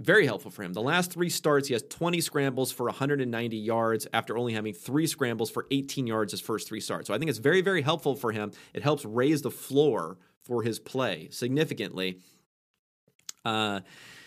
[0.00, 0.72] very helpful for him.
[0.72, 5.06] The last three starts, he has 20 scrambles for 190 yards after only having three
[5.06, 7.06] scrambles for 18 yards his first three starts.
[7.08, 8.52] So I think it's very, very helpful for him.
[8.72, 12.18] It helps raise the floor for his play significantly.
[13.44, 13.80] Uh,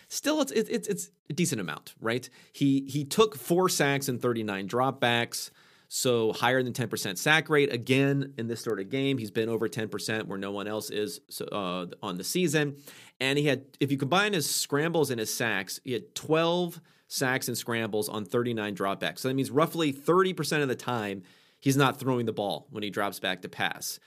[0.07, 2.29] still, it's it's it's a decent amount, right?
[2.51, 5.51] He he took four sacks and 39 dropbacks.
[5.95, 7.71] So higher than 10% sack rate.
[7.71, 11.19] Again, in this sort of game, he's been over 10% where no one else is
[11.51, 12.77] uh, on the season.
[13.21, 17.47] And he had, if you combine his scrambles and his sacks, he had 12 sacks
[17.47, 19.19] and scrambles on 39 dropbacks.
[19.19, 21.21] So that means roughly 30% of the time
[21.59, 23.99] he's not throwing the ball when he drops back to pass.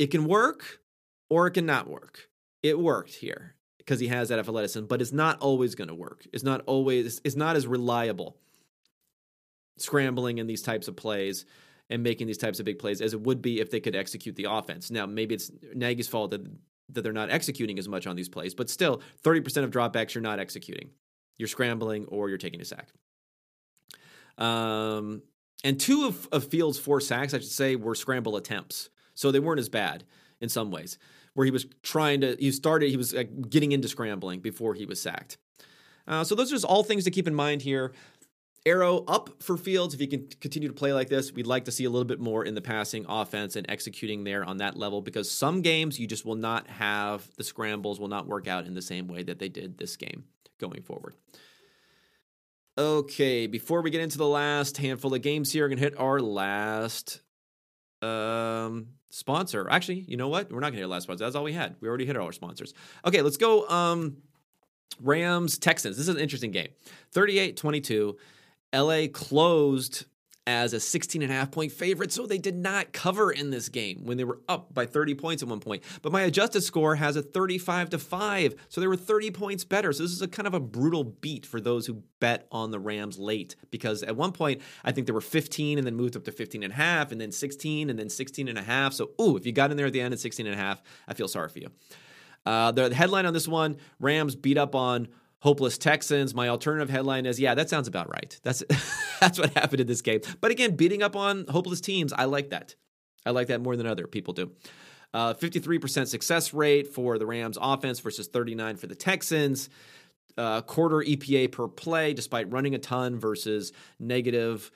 [0.00, 0.80] It can work
[1.30, 2.28] or it can not work.
[2.64, 6.26] It worked here because he has that athleticism, but it's not always going to work.
[6.32, 8.38] It's not always, it's not as reliable
[9.78, 11.44] scrambling in these types of plays
[11.90, 14.36] and making these types of big plays as it would be if they could execute
[14.36, 14.90] the offense.
[14.90, 16.46] Now, maybe it's Nagy's fault that
[16.94, 20.22] that they're not executing as much on these plays, but still, 30% of dropbacks you're
[20.22, 20.90] not executing.
[21.38, 22.88] You're scrambling or you're taking a sack.
[24.38, 25.22] Um,
[25.64, 28.90] and two of, of Fields' four sacks, I should say, were scramble attempts.
[29.14, 30.04] So they weren't as bad
[30.40, 30.98] in some ways,
[31.34, 33.14] where he was trying to, he started, he was
[33.48, 35.38] getting into scrambling before he was sacked.
[36.06, 37.92] Uh, so those are just all things to keep in mind here
[38.64, 41.32] arrow up for Fields if he can continue to play like this.
[41.32, 44.44] We'd like to see a little bit more in the passing offense and executing there
[44.44, 48.26] on that level because some games you just will not have the scrambles will not
[48.26, 50.24] work out in the same way that they did this game
[50.58, 51.14] going forward.
[52.78, 56.20] Okay, before we get into the last handful of games here, I'm gonna hit our
[56.20, 57.20] last
[58.00, 59.68] um, sponsor.
[59.68, 60.50] Actually, you know what?
[60.50, 61.24] We're not gonna hit our last sponsor.
[61.24, 61.76] That's all we had.
[61.80, 62.72] We already hit all our sponsors.
[63.04, 63.68] Okay, let's go.
[63.68, 64.18] Um,
[65.00, 65.96] Rams Texans.
[65.96, 66.68] This is an interesting game.
[67.12, 68.16] 38 22.
[68.72, 70.06] LA closed
[70.46, 73.68] as a 16 and a half point favorite, so they did not cover in this
[73.68, 75.84] game when they were up by 30 points at one point.
[76.02, 79.92] But my adjusted score has a 35 to 5, so they were 30 points better.
[79.92, 82.80] So this is a kind of a brutal beat for those who bet on the
[82.80, 86.24] Rams late because at one point I think they were 15 and then moved up
[86.24, 88.94] to 15 and a half and then 16 and then 16 and a half.
[88.94, 90.82] So ooh, if you got in there at the end at 16 and a half,
[91.06, 91.68] I feel sorry for you.
[92.44, 95.06] Uh, the headline on this one Rams beat up on
[95.42, 96.34] hopeless Texans.
[96.34, 98.38] My alternative headline is, yeah, that sounds about right.
[98.44, 98.62] That's
[99.20, 100.20] that's what happened in this game.
[100.40, 102.76] But again, beating up on hopeless teams, I like that.
[103.26, 104.52] I like that more than other people do.
[105.12, 109.68] Uh, 53% success rate for the Rams offense versus 39 for the Texans.
[110.38, 114.70] Uh, quarter EPA per play, despite running a ton versus negative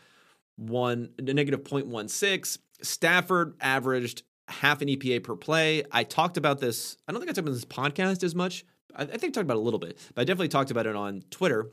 [0.56, 2.58] one, negative 0.16.
[2.82, 5.84] Stafford averaged half an EPA per play.
[5.90, 6.96] I talked about this.
[7.08, 8.66] I don't think I talked about this podcast as much,
[8.96, 10.96] I, think I talked about it a little bit, but I definitely talked about it
[10.96, 11.70] on Twitter.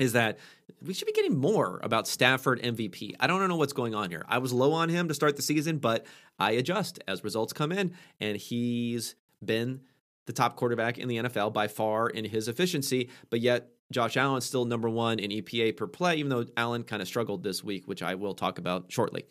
[0.00, 0.38] Is that
[0.84, 3.14] we should be getting more about Stafford MVP.
[3.20, 4.24] I don't know what's going on here.
[4.26, 6.04] I was low on him to start the season, but
[6.36, 9.82] I adjust as results come in, and he's been
[10.26, 14.44] the top quarterback in the NFL by far in his efficiency, but yet Josh Allen's
[14.44, 17.86] still number one in EPA per play, even though Allen kind of struggled this week,
[17.86, 19.24] which I will talk about shortly.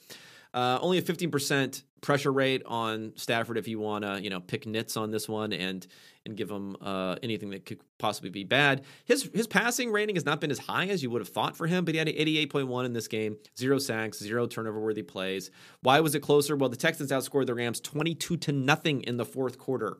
[0.53, 4.67] Uh, only a 15% pressure rate on Stafford if you want to, you know, pick
[4.67, 5.87] nits on this one and
[6.25, 8.83] and give him uh, anything that could possibly be bad.
[9.05, 11.67] His his passing rating has not been as high as you would have thought for
[11.67, 15.51] him, but he had an 88.1 in this game, zero sacks, zero turnover worthy plays.
[15.81, 16.55] Why was it closer?
[16.55, 19.97] Well, the Texans outscored the Rams 22 to nothing in the fourth quarter.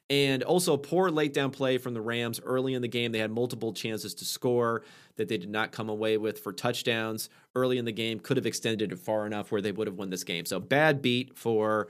[0.10, 3.14] And also poor late down play from the Rams early in the game.
[3.14, 4.84] They had multiple chances to score
[5.16, 8.20] that they did not come away with for touchdowns early in the game.
[8.20, 10.46] Could have extended it far enough where they would have won this game.
[10.46, 11.88] So bad beat for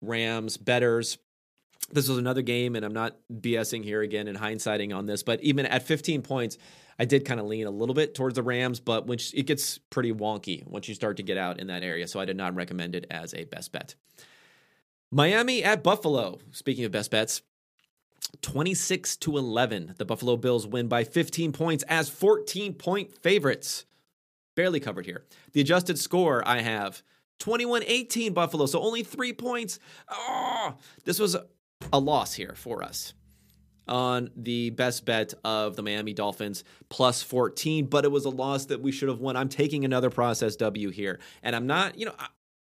[0.00, 1.18] Rams betters.
[1.92, 5.42] This was another game, and I'm not BSing here again and hindsighting on this, but
[5.42, 6.56] even at 15 points,
[6.98, 9.78] I did kind of lean a little bit towards the Rams, but when it gets
[9.78, 12.06] pretty wonky once you start to get out in that area.
[12.06, 13.94] So I did not recommend it as a best bet.
[15.10, 16.38] Miami at Buffalo.
[16.52, 17.42] Speaking of best bets,
[18.42, 19.94] 26 to 11.
[19.98, 23.86] The Buffalo Bills win by 15 points as 14 point favorites.
[24.54, 25.24] Barely covered here.
[25.52, 27.02] The adjusted score I have
[27.38, 29.78] 21 18 Buffalo, so only three points.
[30.10, 31.36] Oh, this was
[31.92, 33.14] a loss here for us
[33.88, 38.66] on the best bet of the Miami Dolphins plus 14, but it was a loss
[38.66, 39.36] that we should have won.
[39.36, 41.18] I'm taking another process W here.
[41.42, 42.28] And I'm not, you know, I,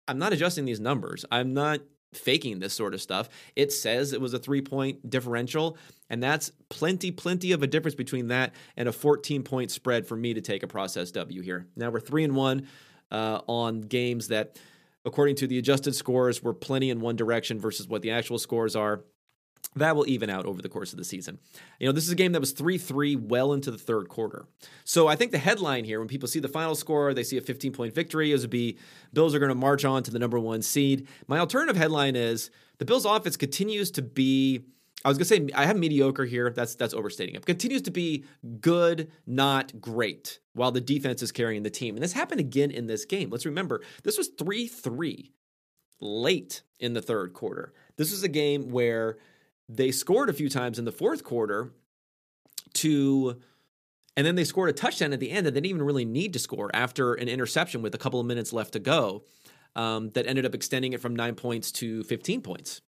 [0.08, 1.24] I'm not adjusting these numbers.
[1.30, 1.80] I'm not
[2.12, 3.28] faking this sort of stuff.
[3.56, 5.78] It says it was a three point differential,
[6.10, 10.16] and that's plenty, plenty of a difference between that and a 14 point spread for
[10.16, 11.66] me to take a process W here.
[11.76, 12.66] Now we're three and one
[13.10, 14.58] uh, on games that,
[15.04, 18.74] according to the adjusted scores, were plenty in one direction versus what the actual scores
[18.76, 19.04] are.
[19.76, 21.38] that will even out over the course of the season.
[21.80, 24.46] You know, this is a game that was 3 3 well into the third quarter.
[24.84, 27.40] So I think the headline here, when people see the final score, they see a
[27.40, 28.78] 15 point victory, is to be
[29.12, 31.08] Bills are going to march on to the number one seed.
[31.26, 34.64] My alternative headline is the Bills offense continues to be.
[35.04, 36.50] I was gonna say I have mediocre here.
[36.50, 37.44] That's that's overstating it.
[37.44, 38.24] Continues to be
[38.60, 41.94] good, not great, while the defense is carrying the team.
[41.94, 43.30] And this happened again in this game.
[43.30, 45.32] Let's remember this was three three
[46.00, 47.72] late in the third quarter.
[47.96, 49.18] This was a game where
[49.68, 51.72] they scored a few times in the fourth quarter
[52.74, 53.40] to
[54.16, 56.32] and then they scored a touchdown at the end that they didn't even really need
[56.32, 59.24] to score after an interception with a couple of minutes left to go
[59.76, 62.80] um, that ended up extending it from nine points to 15 points.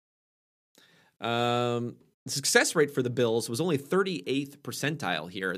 [1.24, 1.96] Um,
[2.26, 5.56] success rate for the Bills was only 38th percentile here.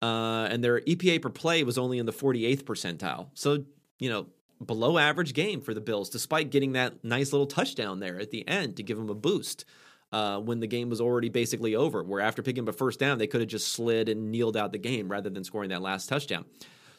[0.00, 3.28] Uh, and their EPA per play was only in the 48th percentile.
[3.34, 3.64] So,
[3.98, 4.26] you know,
[4.64, 8.46] below average game for the Bills, despite getting that nice little touchdown there at the
[8.46, 9.64] end to give them a boost
[10.12, 12.02] uh, when the game was already basically over.
[12.02, 14.72] Where after picking up a first down, they could have just slid and kneeled out
[14.72, 16.44] the game rather than scoring that last touchdown.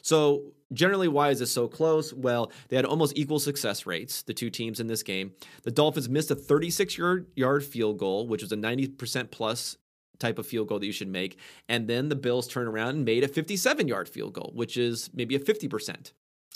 [0.02, 2.12] So, generally, why is this so close?
[2.12, 5.32] Well, they had almost equal success rates, the two teams in this game.
[5.62, 9.76] The Dolphins missed a 36 yard field goal, which was a 90% plus
[10.20, 11.38] type of field goal that you should make.
[11.68, 15.10] And then the Bills turned around and made a 57 yard field goal, which is
[15.12, 16.12] maybe a 50%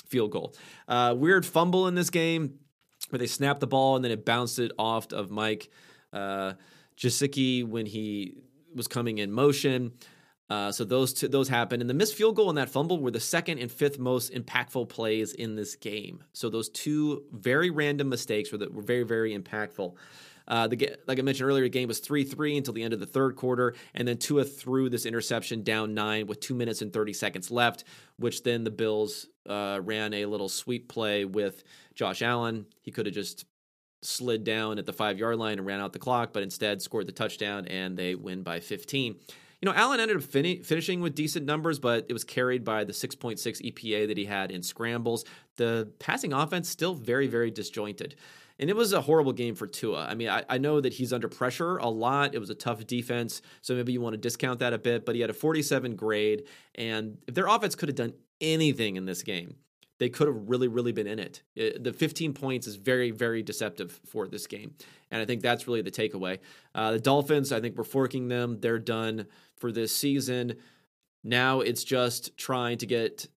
[0.06, 0.54] field goal.
[0.86, 2.58] Uh, weird fumble in this game
[3.10, 5.70] where they snapped the ball and then it bounced it off of Mike
[6.12, 6.52] uh,
[6.96, 8.34] Gesicki when he
[8.74, 9.92] was coming in motion.
[10.50, 13.10] Uh, so those two, those happened, and the missed field goal and that fumble were
[13.10, 16.22] the second and fifth most impactful plays in this game.
[16.34, 19.94] So those two very random mistakes were, were very very impactful.
[20.46, 23.00] Uh, the like I mentioned earlier, the game was three three until the end of
[23.00, 26.92] the third quarter, and then Tua threw this interception down nine with two minutes and
[26.92, 27.84] thirty seconds left,
[28.18, 31.64] which then the Bills uh, ran a little sweep play with
[31.94, 32.66] Josh Allen.
[32.82, 33.46] He could have just
[34.02, 37.06] slid down at the five yard line and ran out the clock, but instead scored
[37.06, 39.16] the touchdown and they win by 15.
[39.64, 42.84] You know, Allen ended up fin- finishing with decent numbers, but it was carried by
[42.84, 45.24] the 6.6 EPA that he had in scrambles.
[45.56, 48.14] The passing offense still very, very disjointed.
[48.58, 50.04] And it was a horrible game for Tua.
[50.04, 52.34] I mean, I, I, know that he's under pressure a lot.
[52.34, 55.06] It was a tough defense, so maybe you want to discount that a bit.
[55.06, 58.12] But he had a 47 grade, and if their offense could have done
[58.42, 59.56] anything in this game,
[59.98, 61.42] they could have really, really been in it.
[61.54, 61.84] it.
[61.84, 64.74] The 15 points is very, very deceptive for this game.
[65.10, 66.38] And I think that's really the takeaway.
[66.74, 68.58] Uh, the Dolphins, I think we're forking them.
[68.60, 69.26] They're done
[69.56, 70.56] for this season.
[71.22, 73.28] Now it's just trying to get,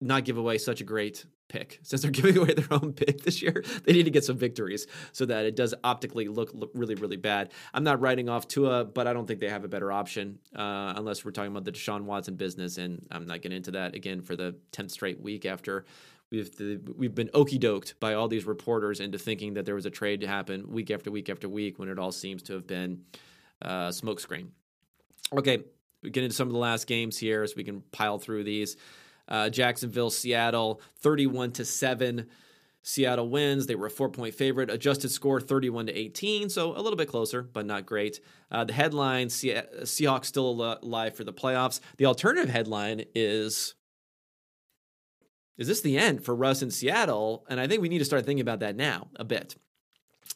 [0.00, 1.80] not give away such a great pick.
[1.82, 4.86] Since they're giving away their own pick this year, they need to get some victories
[5.12, 7.52] so that it does optically look, look really, really bad.
[7.74, 10.94] I'm not writing off Tua, but I don't think they have a better option uh,
[10.96, 12.78] unless we're talking about the Deshaun Watson business.
[12.78, 15.84] And I'm not getting into that again for the 10th straight week after
[16.30, 19.86] we've the, we've been okey doked by all these reporters into thinking that there was
[19.86, 22.66] a trade to happen week after week after week when it all seems to have
[22.66, 23.02] been
[23.62, 24.48] uh, smokescreen.
[25.32, 25.64] Okay,
[26.02, 28.76] we get into some of the last games here so we can pile through these.
[29.28, 32.26] Uh, Jacksonville, Seattle, 31 to 7.
[32.82, 33.66] Seattle wins.
[33.66, 34.70] They were a four point favorite.
[34.70, 38.20] Adjusted score 31 to 18, so a little bit closer, but not great.
[38.50, 41.80] Uh, the headline Se- Seahawks still alive for the playoffs.
[41.98, 43.74] The alternative headline is
[45.58, 47.44] Is this the end for Russ in Seattle?
[47.50, 49.56] And I think we need to start thinking about that now a bit.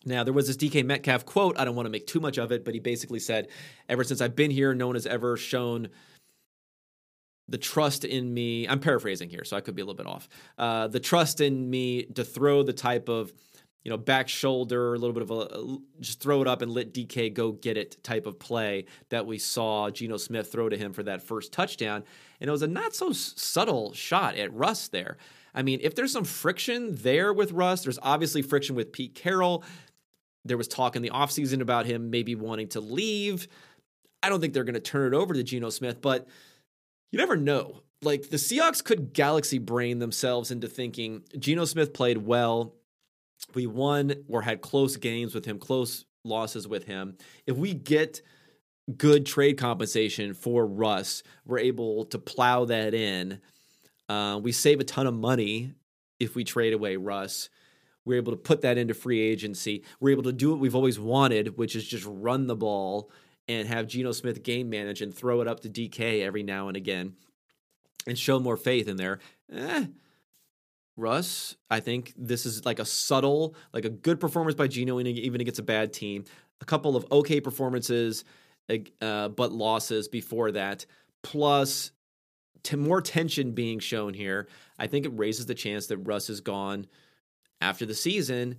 [0.04, 1.58] Now, there was this DK Metcalf quote.
[1.58, 3.48] I don't want to make too much of it, but he basically said,
[3.88, 5.88] Ever since I've been here, no one has ever shown
[7.48, 8.66] the trust in me.
[8.66, 10.28] I'm paraphrasing here, so I could be a little bit off.
[10.58, 13.32] Uh, the trust in me to throw the type of
[13.84, 16.94] you know back shoulder, a little bit of a just throw it up and let
[16.94, 20.92] DK go get it type of play that we saw Geno Smith throw to him
[20.92, 22.04] for that first touchdown,
[22.40, 25.16] and it was a not so subtle shot at Russ there.
[25.54, 29.64] I mean, if there's some friction there with Russ, there's obviously friction with Pete Carroll.
[30.44, 33.46] There was talk in the offseason about him maybe wanting to leave.
[34.22, 36.26] I don't think they're going to turn it over to Geno Smith, but
[37.12, 37.82] you never know.
[38.02, 42.74] Like the Seahawks could galaxy brain themselves into thinking Geno Smith played well.
[43.54, 47.16] We won or had close games with him, close losses with him.
[47.46, 48.22] If we get
[48.96, 53.40] good trade compensation for Russ, we're able to plow that in.
[54.08, 55.74] Uh, we save a ton of money
[56.18, 57.50] if we trade away Russ.
[58.04, 59.84] We're able to put that into free agency.
[60.00, 63.10] We're able to do what we've always wanted, which is just run the ball
[63.48, 66.76] and have Geno Smith game manage and throw it up to DK every now and
[66.76, 67.14] again
[68.06, 69.20] and show more faith in there.
[69.52, 69.86] Eh,
[70.96, 75.40] Russ, I think this is like a subtle, like a good performance by Geno, even
[75.40, 76.24] against a bad team.
[76.60, 78.24] A couple of okay performances,
[79.00, 80.86] uh, but losses before that,
[81.22, 81.90] plus
[82.62, 84.48] t- more tension being shown here.
[84.78, 86.86] I think it raises the chance that Russ is gone
[87.60, 88.56] after the season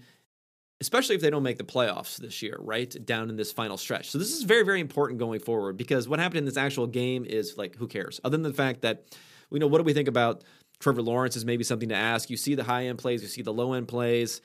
[0.84, 2.94] especially if they don't make the playoffs this year, right?
[3.06, 4.10] Down in this final stretch.
[4.10, 7.24] So this is very, very important going forward because what happened in this actual game
[7.24, 8.20] is like, who cares?
[8.26, 9.06] Other than the fact that,
[9.50, 10.44] you know, what do we think about
[10.82, 12.30] Trevor Lawrence is maybe something to ask.
[12.30, 14.42] You see the high end plays, you see the low end plays.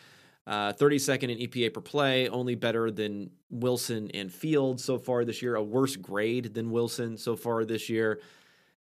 [0.46, 5.42] Uh, 32nd in EPA per play, only better than Wilson and Fields so far this
[5.42, 5.56] year.
[5.56, 8.20] A worse grade than Wilson so far this year.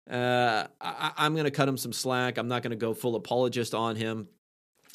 [0.10, 2.40] Uh, I, am going to cut him some slack.
[2.40, 4.28] I'm not going to go full apologist on him,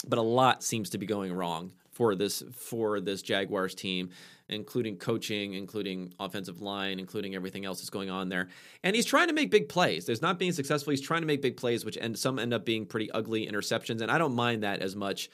[0.07, 4.11] but a lot seems to be going wrong for this for this Jaguars team,
[4.49, 8.47] including coaching, including offensive line, including everything else that's going on there.
[8.85, 10.07] And he's trying to make big plays.
[10.07, 10.93] There's not being successful.
[10.93, 14.01] He's trying to make big plays, which end some end up being pretty ugly interceptions.
[14.01, 15.29] And I don't mind that as much.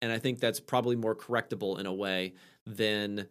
[0.00, 2.32] And I think that's probably more correctable in a way
[2.66, 3.26] than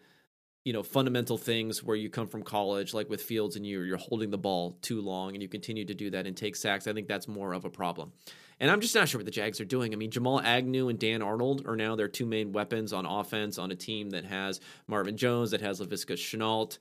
[0.63, 3.97] you know fundamental things where you come from college like with fields and you you're
[3.97, 6.91] holding the ball too long and you continue to do that and take sacks i
[6.91, 8.11] think that's more of a problem
[8.59, 9.93] and I'm just not sure what the Jags are doing.
[9.93, 13.57] I mean, Jamal Agnew and Dan Arnold are now their two main weapons on offense
[13.57, 16.77] on a team that has Marvin Jones, that has Laviska Shenault.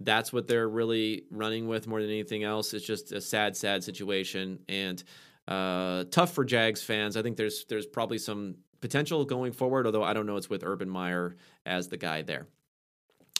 [0.00, 2.72] That's what they're really running with more than anything else.
[2.72, 5.02] It's just a sad, sad situation and
[5.48, 7.16] uh, tough for Jags fans.
[7.16, 10.62] I think there's there's probably some potential going forward, although I don't know it's with
[10.62, 11.36] Urban Meyer
[11.66, 12.46] as the guy there.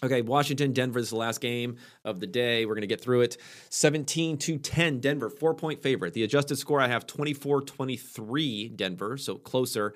[0.03, 2.65] Okay, Washington, Denver is the last game of the day.
[2.65, 3.37] We're going to get through it.
[3.71, 6.15] 17 to 10, Denver, four point favorite.
[6.15, 9.95] The adjusted score, I have 24 23, Denver, so closer.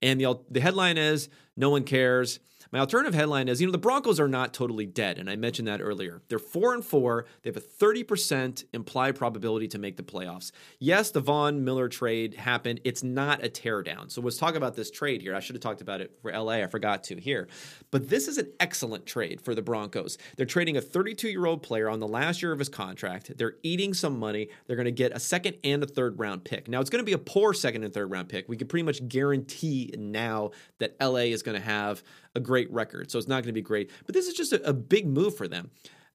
[0.00, 2.38] And the, the headline is No one cares.
[2.72, 5.66] My alternative headline is, you know, the Broncos are not totally dead, and I mentioned
[5.66, 6.22] that earlier.
[6.28, 7.26] They're four and four.
[7.42, 10.52] They have a thirty percent implied probability to make the playoffs.
[10.78, 12.80] Yes, the Von Miller trade happened.
[12.84, 14.08] It's not a teardown.
[14.10, 15.34] So let's talk about this trade here.
[15.34, 16.62] I should have talked about it for LA.
[16.62, 17.48] I forgot to here,
[17.90, 20.16] but this is an excellent trade for the Broncos.
[20.36, 23.36] They're trading a 32 year old player on the last year of his contract.
[23.36, 24.48] They're eating some money.
[24.68, 26.68] They're going to get a second and a third round pick.
[26.68, 28.48] Now it's going to be a poor second and third round pick.
[28.48, 33.10] We can pretty much guarantee now that LA is going to have a great record.
[33.10, 33.90] So it's not going to be great.
[34.06, 35.70] But this is just a, a big move for them.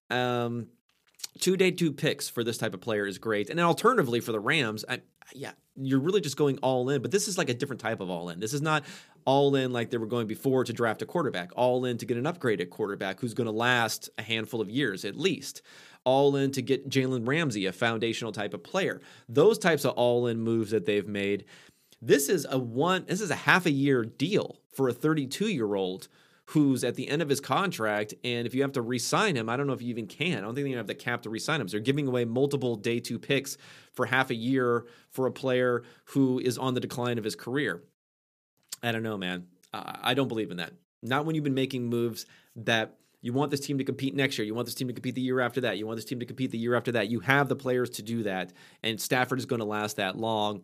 [0.09, 0.67] Um,
[1.39, 3.49] two day two picks for this type of player is great.
[3.49, 5.01] And then alternatively for the Rams, I,
[5.33, 7.01] yeah, you're really just going all in.
[7.01, 8.39] But this is like a different type of all in.
[8.39, 8.83] This is not
[9.25, 12.17] all in like they were going before to draft a quarterback, all in to get
[12.17, 15.61] an upgraded quarterback who's going to last a handful of years at least.
[16.03, 19.01] All in to get Jalen Ramsey, a foundational type of player.
[19.27, 21.45] Those types of all in moves that they've made.
[22.01, 23.05] This is a one.
[23.07, 26.07] This is a half a year deal for a 32 year old
[26.49, 28.13] who's at the end of his contract.
[28.23, 30.37] And if you have to re-sign him, I don't know if you even can.
[30.37, 31.67] I don't think you have the cap to re-sign him.
[31.67, 33.57] So they're giving away multiple day two picks
[33.93, 37.81] for half a year for a player who is on the decline of his career.
[38.83, 39.47] I don't know, man.
[39.73, 40.71] I don't believe in that.
[41.01, 44.45] Not when you've been making moves that you want this team to compete next year.
[44.45, 45.77] You want this team to compete the year after that.
[45.79, 47.09] You want this team to compete the year after that.
[47.09, 48.53] You have the players to do that.
[48.83, 50.61] And Stafford is going to last that long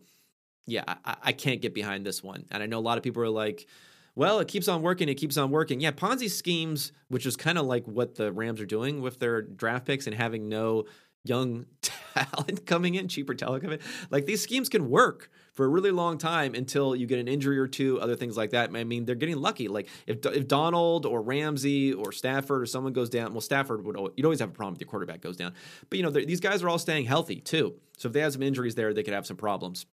[0.65, 2.45] yeah, I, I can't get behind this one.
[2.51, 3.67] And I know a lot of people are like,
[4.15, 5.09] well, it keeps on working.
[5.09, 5.79] It keeps on working.
[5.79, 9.41] Yeah, Ponzi schemes, which is kind of like what the Rams are doing with their
[9.41, 10.85] draft picks and having no
[11.23, 11.65] young
[12.13, 13.85] talent coming in, cheaper talent coming in.
[14.09, 17.57] Like these schemes can work for a really long time until you get an injury
[17.57, 18.69] or two, other things like that.
[18.73, 19.67] I mean, they're getting lucky.
[19.67, 23.97] Like if, if Donald or Ramsey or Stafford or someone goes down, well, Stafford would
[24.15, 25.53] you'd always have a problem if your quarterback goes down.
[25.89, 27.75] But you know, these guys are all staying healthy too.
[27.97, 29.85] So if they have some injuries there, they could have some problems.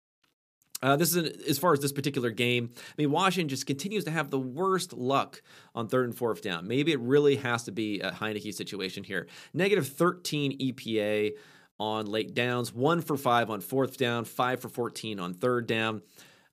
[0.82, 2.70] Uh, this is an, as far as this particular game.
[2.76, 5.42] I mean, Washington just continues to have the worst luck
[5.74, 6.68] on third and fourth down.
[6.68, 9.26] Maybe it really has to be a Heinicke situation here.
[9.54, 11.32] Negative 13 EPA
[11.78, 16.02] on late downs, one for five on fourth down, five for 14 on third down.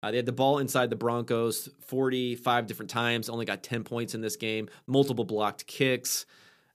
[0.01, 4.13] Uh, they had the ball inside the Broncos 45 different times, only got 10 points
[4.13, 6.25] in this game, multiple blocked kicks.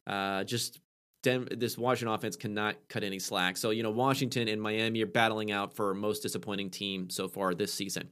[0.07, 0.81] Uh, just
[1.29, 3.57] Den- this Washington offense cannot cut any slack.
[3.59, 7.55] So, you know, Washington and Miami are battling out for most disappointing team so far
[7.55, 8.09] this season.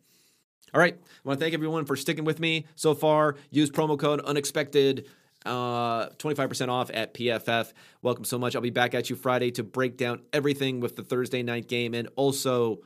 [0.75, 0.95] All right.
[0.95, 3.37] I want to thank everyone for sticking with me so far.
[3.51, 5.09] Use promo code unexpected.
[5.47, 7.73] Uh, 25% off at PFF.
[8.03, 8.55] Welcome so much.
[8.55, 11.95] I'll be back at you Friday to break down everything with the Thursday night game
[11.95, 12.81] and also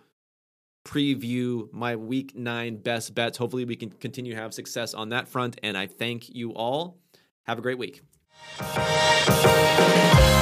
[0.87, 3.39] preview my week nine best bets.
[3.39, 5.59] Hopefully, we can continue to have success on that front.
[5.63, 6.99] And I thank you all.
[7.47, 8.03] Have a great week.
[8.49, 10.40] Thank you.